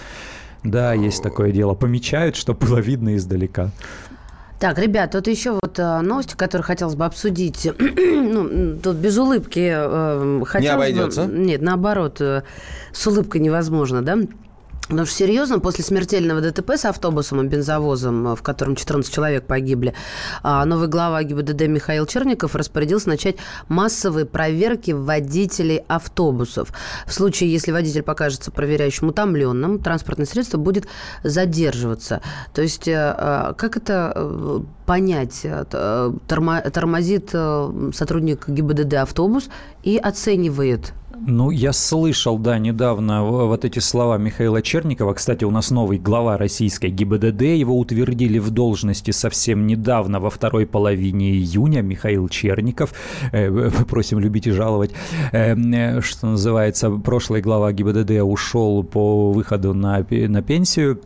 [0.65, 1.75] Да, есть такое дело.
[1.75, 3.71] Помечают, чтобы было видно издалека.
[4.59, 7.69] Так, ребят, тут еще вот э, новости, которые хотелось бы обсудить.
[7.79, 11.25] ну, тут без улыбки э, хотелось Не обойдется?
[11.25, 12.43] Бы, нет, наоборот, э,
[12.93, 14.19] с улыбкой невозможно, да?
[14.93, 19.95] Потому что серьезно, после смертельного ДТП с автобусом и бензовозом, в котором 14 человек погибли,
[20.43, 23.37] а, новый глава ГИБДД Михаил Черников распорядился начать
[23.69, 26.75] массовые проверки водителей автобусов.
[27.07, 30.87] В случае, если водитель покажется проверяющим утомленным, транспортное средство будет
[31.25, 32.21] задерживаться.
[32.53, 35.47] То есть, э, э, как это э, понять?
[36.29, 39.49] Тормозит сотрудник ГИБДД автобус
[39.85, 40.93] и оценивает
[41.25, 45.15] ну, я слышал, да, недавно вот эти слова Михаила Черникова.
[45.15, 47.43] Кстати, у нас новый глава российской ГИБДД.
[47.43, 51.83] Его утвердили в должности совсем недавно, во второй половине июня.
[51.83, 52.93] Михаил Черников.
[53.33, 54.93] Э, просим любить и жаловать.
[55.33, 61.01] Э, э, что называется, прошлый глава ГИБДД ушел по выходу на, на пенсию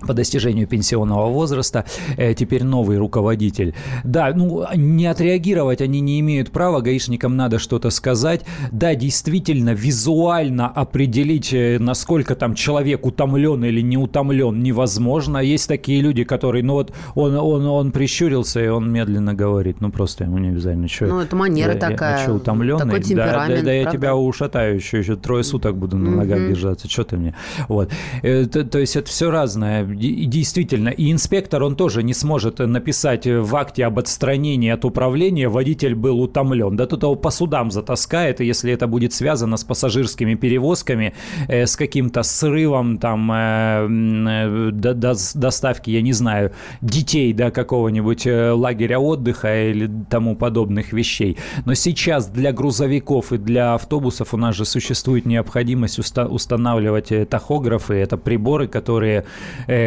[0.00, 1.84] по достижению пенсионного возраста,
[2.16, 3.74] э, теперь новый руководитель.
[4.02, 8.42] Да, ну, не отреагировать они не имеют права, гаишникам надо что-то сказать.
[8.72, 15.38] Да, действительно, визуально определить, э, насколько там человек утомлен или не утомлен, невозможно.
[15.38, 19.90] Есть такие люди, которые, ну вот, он, он, он прищурился, и он медленно говорит, ну,
[19.90, 20.88] просто ему не обязательно.
[20.88, 22.18] Что, ну, это манера я, такая.
[22.18, 22.84] Я, что, утомленный?
[22.84, 23.98] Такой темперамент, да, да, да, я правда?
[23.98, 26.48] тебя ушатаю еще, еще трое суток буду на ногах mm-hmm.
[26.48, 27.34] держаться, что ты мне.
[27.68, 27.90] Вот.
[28.22, 33.26] Э, то, то есть это все разное действительно, и инспектор, он тоже не сможет написать
[33.26, 36.76] в акте об отстранении от управления «водитель был утомлен».
[36.76, 41.14] Да тут его по судам затаскает, если это будет связано с пассажирскими перевозками,
[41.48, 47.50] э, с каким-то срывом там э, э, до, до, доставки, я не знаю, детей до
[47.50, 51.36] какого-нибудь э, лагеря отдыха или тому подобных вещей.
[51.64, 57.24] Но сейчас для грузовиков и для автобусов у нас же существует необходимость уста- устанавливать э,
[57.26, 57.94] тахографы.
[57.94, 59.24] Это приборы, которые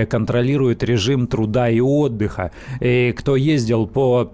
[0.10, 2.52] контролирует режим труда и отдыха.
[2.80, 4.34] И кто ездил по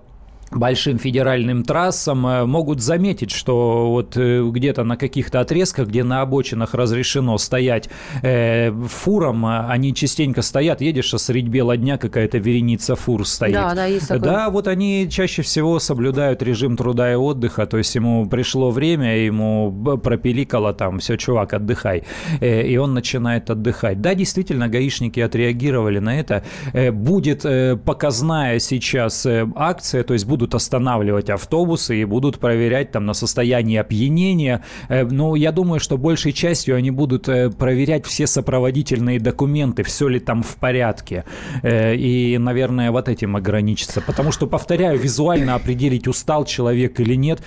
[0.55, 6.21] большим федеральным трассам э, могут заметить, что вот э, где-то на каких-то отрезках, где на
[6.21, 7.89] обочинах разрешено стоять
[8.21, 13.53] э, фурам, а они частенько стоят, едешь, а средь бела дня какая-то вереница фур стоит.
[13.53, 14.23] Да, да, есть такое.
[14.23, 19.17] Да, вот они чаще всего соблюдают режим труда и отдыха, то есть ему пришло время,
[19.17, 19.71] ему
[20.03, 22.03] пропиликало там, все, чувак, отдыхай,
[22.39, 24.01] э, и он начинает отдыхать.
[24.01, 26.43] Да, действительно, гаишники отреагировали на это.
[26.73, 32.91] Э, будет э, показная сейчас акция, то есть будут будут останавливать автобусы и будут проверять
[32.91, 34.61] там на состояние опьянения.
[34.89, 40.09] Э, ну, я думаю, что большей частью они будут э, проверять все сопроводительные документы, все
[40.09, 41.23] ли там в порядке.
[41.63, 44.01] Э, и, наверное, вот этим ограничиться.
[44.01, 47.41] Потому что, повторяю, визуально определить, устал человек или нет.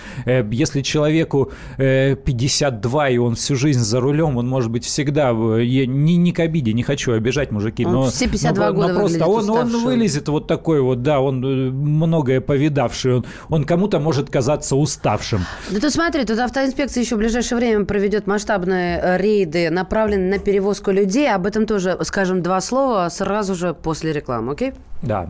[0.50, 5.30] Если человеку 52 и он всю жизнь за рулем, он может быть всегда...
[5.60, 8.02] Я не, не к обиде, не хочу обижать мужики, он но...
[8.06, 12.40] Все 52 но, года но просто он, он вылезет вот такой вот, да, он многое
[12.40, 15.44] повидал уставший, он, он кому-то может казаться уставшим.
[15.70, 20.38] Да ты смотри, тут автоинспекция еще в ближайшее время проведет масштабные э, рейды, направленные на
[20.38, 21.32] перевозку людей.
[21.32, 24.72] Об этом тоже скажем два слова сразу же после рекламы, окей?
[25.02, 25.28] Да.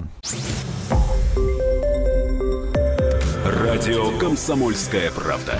[3.44, 5.58] Радио «Комсомольская правда».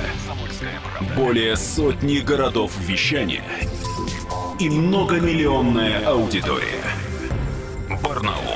[1.16, 3.42] Более сотни городов вещания
[4.58, 6.82] и многомиллионная аудитория.
[8.02, 8.55] Барнаул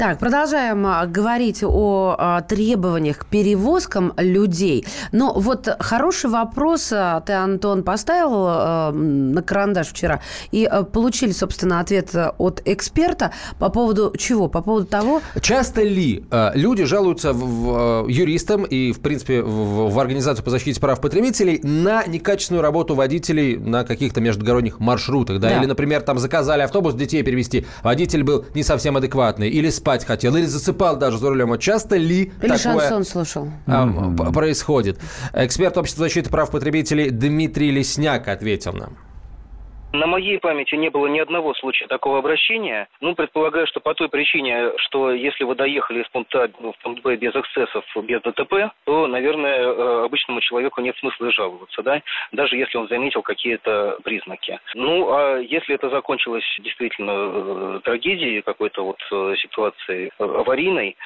[0.00, 4.86] Так, продолжаем а, говорить о а, требованиях к перевозкам людей.
[5.12, 10.22] Но вот хороший вопрос а, ты, Антон, поставил на карандаш вчера.
[10.52, 14.48] И получили, собственно, ответ от эксперта по поводу чего?
[14.48, 15.20] По поводу того...
[15.42, 16.24] Часто ли
[16.54, 21.60] люди жалуются в, в, юристам и, в принципе, в, в Организацию по защите прав потребителей
[21.62, 25.40] на некачественную работу водителей на каких-то междугородних маршрутах?
[25.40, 25.50] Да?
[25.50, 25.58] Да.
[25.58, 30.36] Или, например, там заказали автобус детей перевести, водитель был не совсем адекватный, или спать хотел,
[30.36, 31.48] или засыпал даже за рулем.
[31.48, 33.48] Вот часто ли Или такое шансон слушал.
[33.66, 34.98] а, происходит?
[35.32, 38.96] Эксперт общества защиты прав потребителей Дмитрий Лесняк ответил нам.
[39.92, 42.88] На моей памяти не было ни одного случая такого обращения.
[43.00, 47.02] Ну, предполагаю, что по той причине, что если вы доехали из пункта А в пункт
[47.02, 52.56] Б без эксцессов, без ДТП, то, наверное, э, обычному человеку нет смысла жаловаться, да, даже
[52.56, 54.60] если он заметил какие-то признаки.
[54.74, 60.96] Ну, а если это закончилось действительно э, трагедией, какой-то вот э, ситуацией э, аварийной,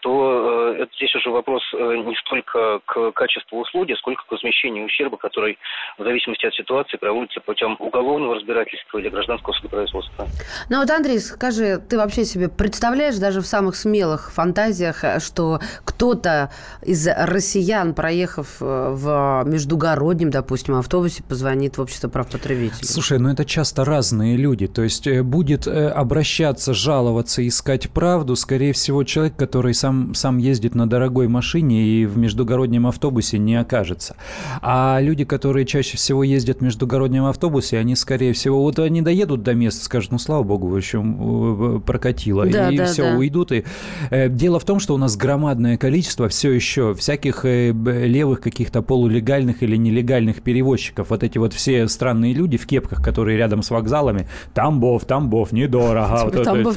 [0.00, 5.58] то это здесь уже вопрос не столько к качеству услуги, сколько к возмещению ущерба, который
[5.98, 10.26] в зависимости от ситуации проводится путем уголовного разбирательства или гражданского судопроизводства.
[10.68, 15.60] Ну вот, Андрей, скажи, ты вообще себе представляешь даже в самых смелых фантазиях, э, что
[15.84, 16.50] кто-то
[16.82, 18.64] из россиян, проехав э,
[18.94, 22.86] в междугороднем, допустим, автобусе, позвонит в общество прав потребителей?
[22.86, 24.66] Слушай, ну это часто разные люди.
[24.66, 30.74] То есть э, будет обращаться, жаловаться, искать правду, скорее всего, человек, который сам, сам ездит
[30.74, 34.16] на дорогой машине и в междугороднем автобусе не окажется.
[34.62, 39.42] А люди, которые чаще всего ездят в междугороднем автобусе, они, скорее всего, вот они доедут
[39.42, 42.46] до места, скажут, ну, слава богу, в общем, прокатило.
[42.46, 43.16] Да, и да, все, да.
[43.16, 43.52] уйдут.
[43.52, 43.64] И,
[44.10, 48.82] э, дело в том, что у нас громадное количество все еще всяких э, левых каких-то
[48.82, 51.10] полулегальных или нелегальных перевозчиков.
[51.10, 54.28] Вот эти вот все странные люди в кепках, которые рядом с вокзалами.
[54.54, 56.30] Тамбов, Тамбов, недорого.
[56.30, 56.76] Типа Тамбов,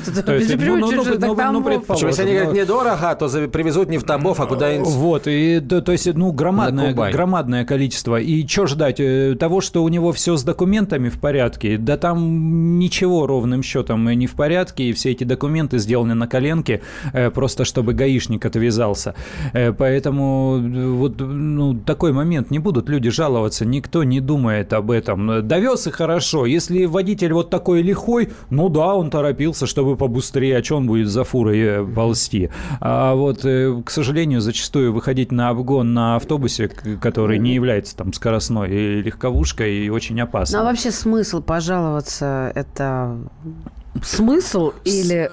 [1.06, 1.86] же, так Тамбов.
[1.88, 4.88] Причем, если они говорят ну, недорого, то привезут не в Тамбов, а куда-нибудь...
[4.88, 8.20] вот, и, то, есть, ну, громадное количество.
[8.20, 9.00] И что ждать?
[9.00, 11.33] Э, Того, что у него все с документами в порядке?
[11.78, 16.82] Да там ничего ровным счетом не в порядке, и все эти документы сделаны на коленке,
[17.14, 19.16] э, просто чтобы гаишник отвязался.
[19.54, 22.52] Э, Поэтому э, вот ну, такой момент.
[22.52, 25.48] Не будут люди жаловаться, никто не думает об этом.
[25.48, 26.46] Довез и хорошо.
[26.46, 31.24] Если водитель вот такой лихой, ну да, он торопился, чтобы побыстрее, а он будет за
[31.24, 32.50] фурой ползти?
[32.80, 36.68] А вот, к сожалению, зачастую выходить на обгон на автобусе,
[37.02, 40.60] который не является там скоростной и легковушкой, и очень опасно.
[40.60, 43.18] Ну а вообще смысл пожаловаться– это
[44.04, 45.32] смысл или?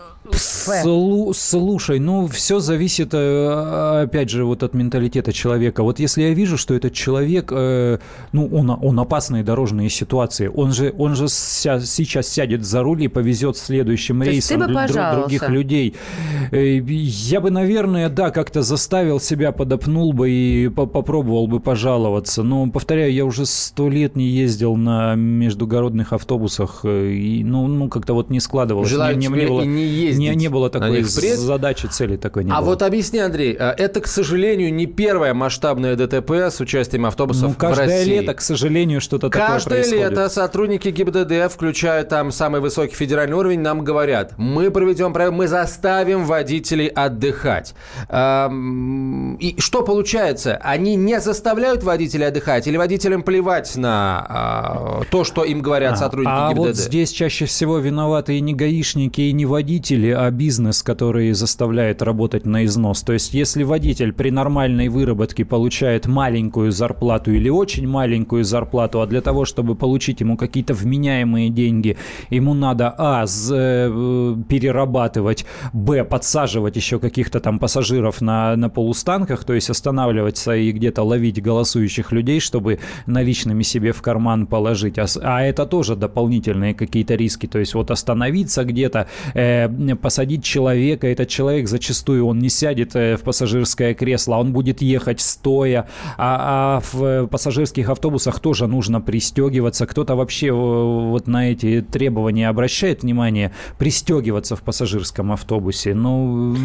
[0.85, 5.83] Слу- слушай, ну все зависит, э, опять же, вот от менталитета человека.
[5.83, 7.99] Вот если я вижу, что этот человек, э,
[8.33, 13.03] ну он, он опасные дорожные ситуации, он же, он же ся- сейчас сядет за руль
[13.05, 15.95] и повезет следующим То рейсом бы дру- других людей.
[16.53, 22.43] Э, Я бы, наверное, да, как-то заставил себя, подопнул бы и по- попробовал бы пожаловаться.
[22.43, 27.89] Но, повторяю, я уже сто лет не ездил на междугородных автобусах, э, и, ну, ну
[27.89, 28.89] как-то вот не складывалось.
[28.91, 32.17] Желаю Не- не- тебе не было- и не ездить не, не было такой задачи, цели
[32.17, 32.71] такой не А было.
[32.71, 37.49] вот объясни, Андрей, а это, к сожалению, не первое масштабное ДТП с участием автобусов ну,
[37.51, 38.21] в каждое России.
[38.21, 40.11] лето, к сожалению, что-то такое Каждое происходит.
[40.11, 45.49] лето сотрудники ГИБДД, включая там самый высокий федеральный уровень, нам говорят, мы проведем проект, мы
[45.49, 47.75] заставим водителей отдыхать.
[48.09, 50.57] Ам, И что получается?
[50.63, 56.33] Они не заставляют водителей отдыхать или водителям плевать на а, то, что им говорят сотрудники
[56.35, 56.67] а ГИБДД?
[56.67, 62.03] вот здесь чаще всего виноваты и не гаишники, и не водители, а бизнес, который заставляет
[62.03, 63.03] работать на износ.
[63.03, 69.07] То есть, если водитель при нормальной выработке получает маленькую зарплату или очень маленькую зарплату, а
[69.07, 71.97] для того, чтобы получить ему какие-то вменяемые деньги,
[72.31, 79.55] ему надо, а, э, перерабатывать, б, подсаживать еще каких-то там пассажиров на, на полустанках, то
[79.55, 84.99] есть останавливаться и где-то ловить голосующих людей, чтобы наличными себе в карман положить.
[84.99, 87.47] А, а это тоже дополнительные какие-то риски.
[87.47, 93.17] То есть вот остановиться где-то, э, посадить человека, этот человек зачастую он не сядет э,
[93.17, 95.89] в пассажирское кресло, а он будет ехать стоя,
[96.19, 99.87] а, а в пассажирских автобусах тоже нужно пристегиваться.
[99.87, 105.95] Кто-то вообще э, вот на эти требования обращает внимание, пристегиваться в пассажирском автобусе.
[105.95, 106.57] Ну,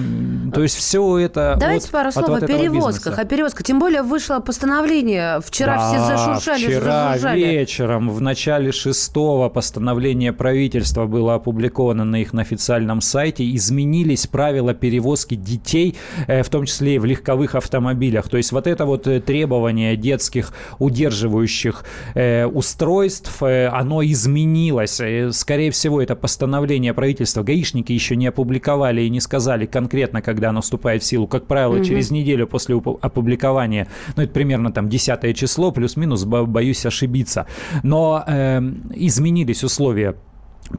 [0.53, 2.95] то есть все это Давайте от- пару от слов вот о этого перевозках.
[3.05, 3.21] бизнеса.
[3.21, 3.63] О перевозках.
[3.65, 5.39] Тем более вышло постановление.
[5.43, 7.39] Вчера все Да, зашуршали, вчера зажужжали.
[7.39, 13.14] вечером, в начале шестого постановление правительства было опубликовано на их на официальном сайте.
[13.15, 15.95] Сайте изменились правила перевозки детей,
[16.27, 18.27] э, в том числе и в легковых автомобилях.
[18.27, 24.99] То есть вот это вот э, требование детских удерживающих э, устройств, э, оно изменилось.
[24.99, 27.41] Э, скорее всего, это постановление правительства.
[27.43, 31.25] Гаишники еще не опубликовали и не сказали конкретно, когда оно вступает в силу.
[31.27, 31.83] Как правило, Мгм.
[31.85, 33.87] через неделю после опубликования,
[34.17, 37.45] ну это примерно там 10 число, плюс-минус, бо- боюсь ошибиться.
[37.83, 40.15] Но эм, изменились условия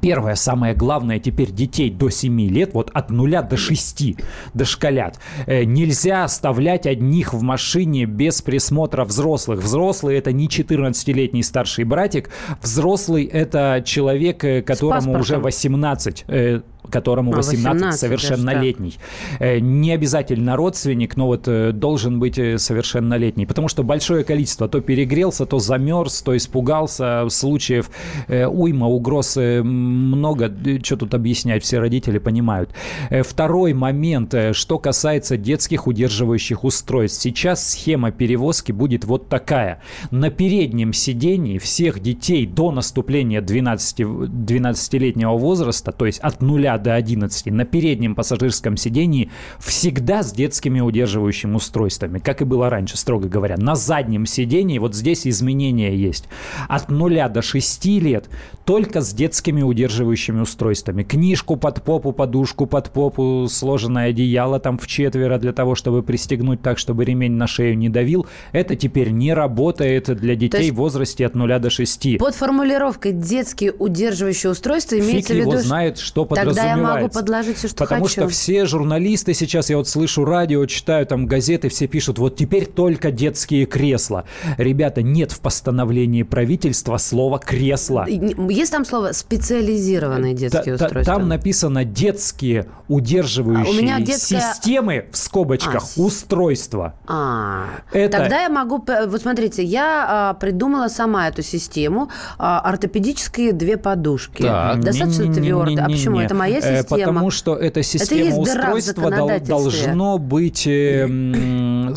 [0.00, 4.16] Первое, самое главное, теперь детей до 7 лет, вот от 0 до 6,
[4.52, 9.60] дошколят, э, нельзя оставлять одних в машине без присмотра взрослых.
[9.60, 12.30] Взрослый– это не 14-летний старший братик,
[12.60, 15.42] взрослый– это человек, э, которому уже паспортом.
[15.42, 16.60] 18, э,
[16.90, 18.98] которому А, 18, 18 даже, совершеннолетний.
[19.38, 23.46] Э, Не обязательно родственник, но вот э, должен быть э, совершеннолетний.
[23.46, 27.26] Потому что большое количество то перегрелся, то замерз, то испугался.
[27.28, 27.90] Случаев
[28.28, 30.52] уйма, угроз много.
[30.82, 32.70] Что тут объяснять, все родители понимают.
[33.10, 37.22] Второй момент, что касается детских удерживающих устройств.
[37.22, 39.80] Сейчас схема перевозки будет вот такая.
[40.10, 46.40] На переднем сидении всех детей до наступления 12, 12-летнего возраста, то есть от
[46.76, 52.70] 0 до 11, на переднем пассажирском сидении всегда с детскими удерживающими устройствами, как и было
[52.70, 53.56] раньше, строго говоря.
[53.56, 56.24] На заднем сидении вот здесь изменения есть.
[56.68, 58.28] От 0 до 6 лет
[58.64, 61.02] только с детскими удерживающими устройствами.
[61.02, 66.62] Книжку под попу, подушку под попу, сложенное одеяло там в четверо для того, чтобы пристегнуть
[66.62, 68.26] так, чтобы ремень на шею не давил.
[68.52, 72.18] Это теперь не работает для детей в возрасте от 0 до 6.
[72.18, 75.50] Под формулировкой детские удерживающие устройства имеется Фиг в виду...
[75.52, 76.24] его знает, что
[76.66, 77.02] Тогда я подразумевается.
[77.02, 78.12] могу подложить все, что Потому хочу.
[78.20, 82.66] что все журналисты сейчас, я вот слышу радио, читаю там газеты, все пишут, вот теперь
[82.66, 84.24] только детские кресла.
[84.58, 88.06] Ребята, нет в постановлении правительства слова «кресло».
[88.08, 91.14] Не- Есть там слово специализированные детские Та- устройства?
[91.14, 96.94] Там написано детские удерживающие А у меня детская- системы в скобочках А, устройства.
[97.06, 98.84] А, Это- тогда я могу...
[99.06, 102.10] Вот смотрите, я а, придумала сама эту систему.
[102.38, 104.42] А, ортопедические две подушки.
[104.42, 104.80] Так.
[104.80, 105.64] Достаточно Не-не-не-не-не.
[105.76, 105.82] твердо.
[105.82, 106.20] А почему?
[106.20, 107.12] Это моя Э, система.
[107.12, 111.06] Потому что эта система устройства должно быть, э,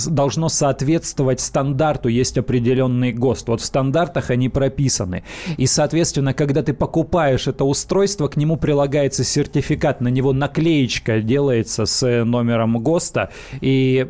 [0.08, 2.10] должно соответствовать стандарту.
[2.10, 3.48] Есть определенный ГОСТ.
[3.50, 5.24] Вот в стандартах они прописаны.
[5.58, 11.86] И, соответственно, когда ты покупаешь это устройство, к нему прилагается сертификат, на него наклеечка делается
[11.86, 13.30] с э, номером ГОСТа.
[13.62, 14.08] И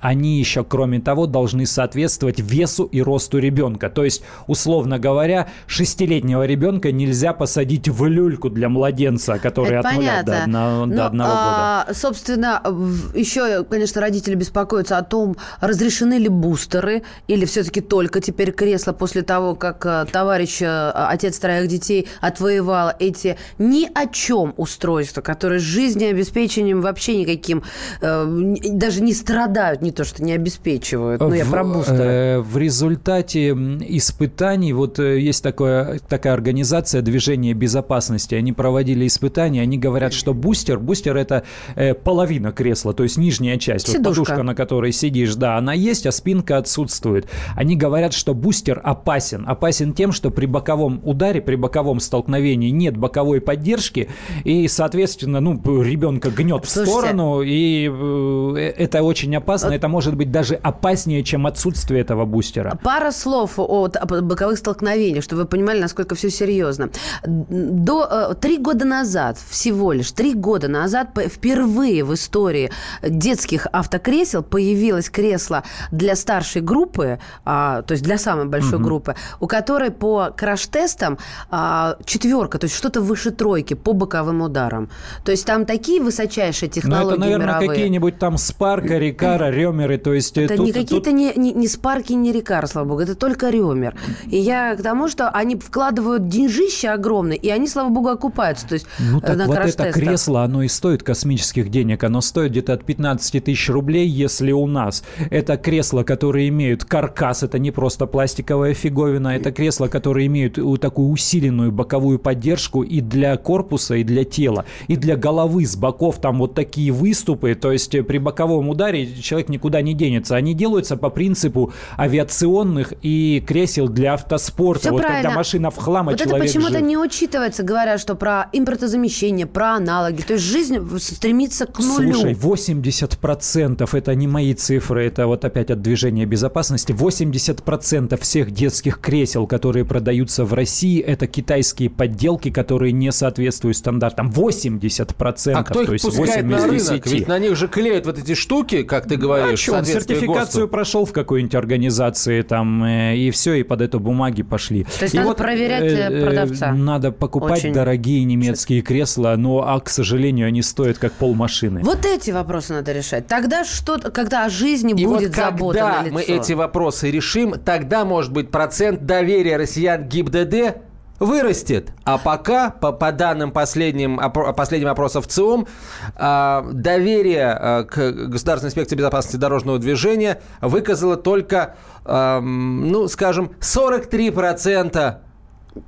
[0.00, 3.90] они еще, кроме того, должны соответствовать весу и росту ребенка.
[3.90, 9.94] То есть, условно говоря, шестилетнего ребенка нельзя посадить в люльку для младенца, который Это от
[9.96, 10.42] нуля до, понятно.
[10.44, 11.86] одно- до Ну, одного года.
[11.88, 18.20] а, Собственно, в- еще, конечно, родители беспокоятся о том, разрешены ли бустеры или все-таки только
[18.20, 24.06] теперь кресло после того, как э, товарищ, э, отец троих детей отвоевал эти ни о
[24.06, 27.62] чем устройства, которые жизнеобеспечением вообще никаким
[28.00, 31.20] э, даже не страдают, не то что не обеспечивают.
[31.20, 31.98] Ну, я В- про бустеры.
[32.02, 39.78] э, В результате испытаний, вот есть такое, такая организация «Движение безопасности», они проводили испытания, они
[39.78, 41.44] говорят, что бустер, бустер это
[41.74, 46.06] э, половина кресла, то есть нижняя часть, вот подушка, на которой сидишь, да, она есть,
[46.06, 47.28] а спинка отсутствует.
[47.54, 49.44] Они говорят, что бустер опасен.
[49.46, 54.08] Опасен тем, что при боковом ударе, при боковом столкновении нет боковой поддержки,
[54.44, 59.70] и, соответственно, ну, ребенка гнет в Слушайте, сторону, и э, это очень опасно.
[59.70, 62.78] Это может быть даже опаснее, чем отсутствие этого бустера.
[62.82, 66.90] Пара слов о боковых столкновениях, чтобы вы понимали, насколько все серьезно.
[67.24, 72.70] До э, три года назад, всего лишь три года назад, впервые в истории
[73.02, 78.84] детских автокресел появилось кресло для старшей группы, а, то есть для самой большой Мгм.
[78.84, 81.18] группы, у которой по краш-тестам
[81.50, 84.90] а, четверка, то есть что-то выше тройки по боковым ударам.
[85.24, 87.68] То есть там такие высочайшие Но технологии Ну, это, наверное, мировые.
[87.70, 90.36] какие-нибудь там Спарка, Рикара, Ремеры, то есть...
[90.36, 93.50] Это тут- не тут- какие-то не, не, не спарки, не рекар, слава богу, это только
[93.50, 93.94] ремер.
[94.26, 98.66] И я к тому, что они вкладывают деньжища огромные, и они, слава богу, окупаются.
[98.68, 102.04] То есть Ну э, так вот это кресло, оно и стоит космических денег.
[102.04, 105.02] Оно стоит где-то от 15 тысяч рублей, если у нас.
[105.30, 110.76] Это кресла, которые имеют каркас, это не просто пластиковая фиговина, это кресла, которые имеют у-
[110.76, 116.20] такую усиленную боковую поддержку и для корпуса, и для тела, и для головы с боков
[116.20, 120.36] там вот такие выступы, то есть э, при боковом ударе человек никуда не денется.
[120.36, 121.72] Они делаются по принципу
[122.16, 124.80] авиационных и кресел для автоспорта.
[124.82, 125.22] Всё вот правильно.
[125.22, 126.82] когда машина в хлам, а Вот это человек почему-то жив.
[126.82, 130.22] не учитывается, говорят, что про импортозамещение ограничения, про аналоги.
[130.22, 132.14] То есть жизнь стремится к нулю.
[132.14, 136.92] Слушай, 80% это не мои цифры, это вот опять от движения безопасности.
[136.92, 144.30] 80% всех детских кресел, которые продаются в России, это китайские подделки, которые не соответствуют стандартам.
[144.30, 145.52] 80%.
[145.52, 147.04] А кто их то есть пускает 8 на рынок?
[147.04, 147.06] 10.
[147.06, 150.68] Ведь на них же клеят вот эти штуки, как ты говоришь, А что, сертификацию ГОСТу.
[150.68, 154.84] прошел в какой-нибудь организации там, э, и все, и под эту бумаги пошли.
[154.84, 156.72] То есть И надо проверять, э, продавца.
[156.72, 157.72] Надо покупать Очень.
[157.72, 161.80] дорогие немецкие кресла, но, а, к сожалению, они стоят как полмашины.
[161.82, 163.26] Вот эти вопросы надо решать.
[163.26, 166.32] Тогда что, когда о жизни И будет вот забота когда на мы лицо?
[166.34, 170.76] эти вопросы решим, тогда, может быть, процент доверия россиян к ГИБДД
[171.18, 171.92] вырастет.
[172.04, 175.66] А пока, по, по данным последним, опро- последним опросов ЦИОМ,
[176.14, 185.16] а, доверие а, к Государственной инспекции безопасности дорожного движения выказало только, ам, ну, скажем, 43%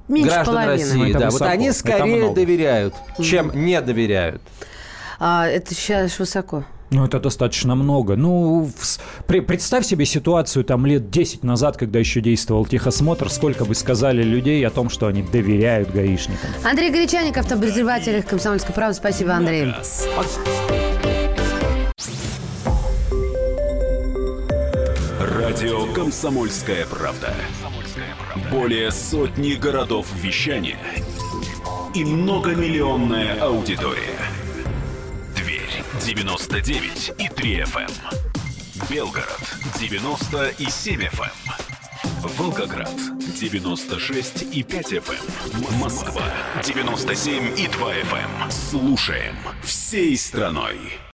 [0.09, 0.73] Меньше граждан половины.
[0.85, 1.11] России.
[1.11, 4.43] Это Да, высоко, вот они скорее доверяют, чем не доверяют.
[5.21, 6.65] А, это сейчас высоко.
[6.91, 8.17] Ну, это достаточно много.
[8.17, 13.67] Ну, в при- представь себе ситуацию там лет 10 назад, когда еще действовал техосмотр, сколько
[13.67, 16.49] бы сказали людей о том, что они доверяют гаишникам.
[16.65, 18.95] Андрей Горячаник, автобозреватель «Комсомольской правды».
[18.97, 19.75] Спасибо, Андрей.
[25.21, 27.35] Радио «Комсомольская правда».
[28.51, 30.79] Более сотни городов вещания
[31.95, 34.19] и многомиллионная аудитория.
[35.37, 37.91] Тверь 99 и 3 FM.
[38.89, 39.41] Белгород
[39.79, 41.59] 90 и 7 FM.
[42.39, 42.95] Волгоград
[43.39, 45.79] 96 и 5 FM.
[45.79, 46.25] Москва
[46.65, 48.51] 97 и 2 FM.
[48.51, 51.08] Слушаем всей страной.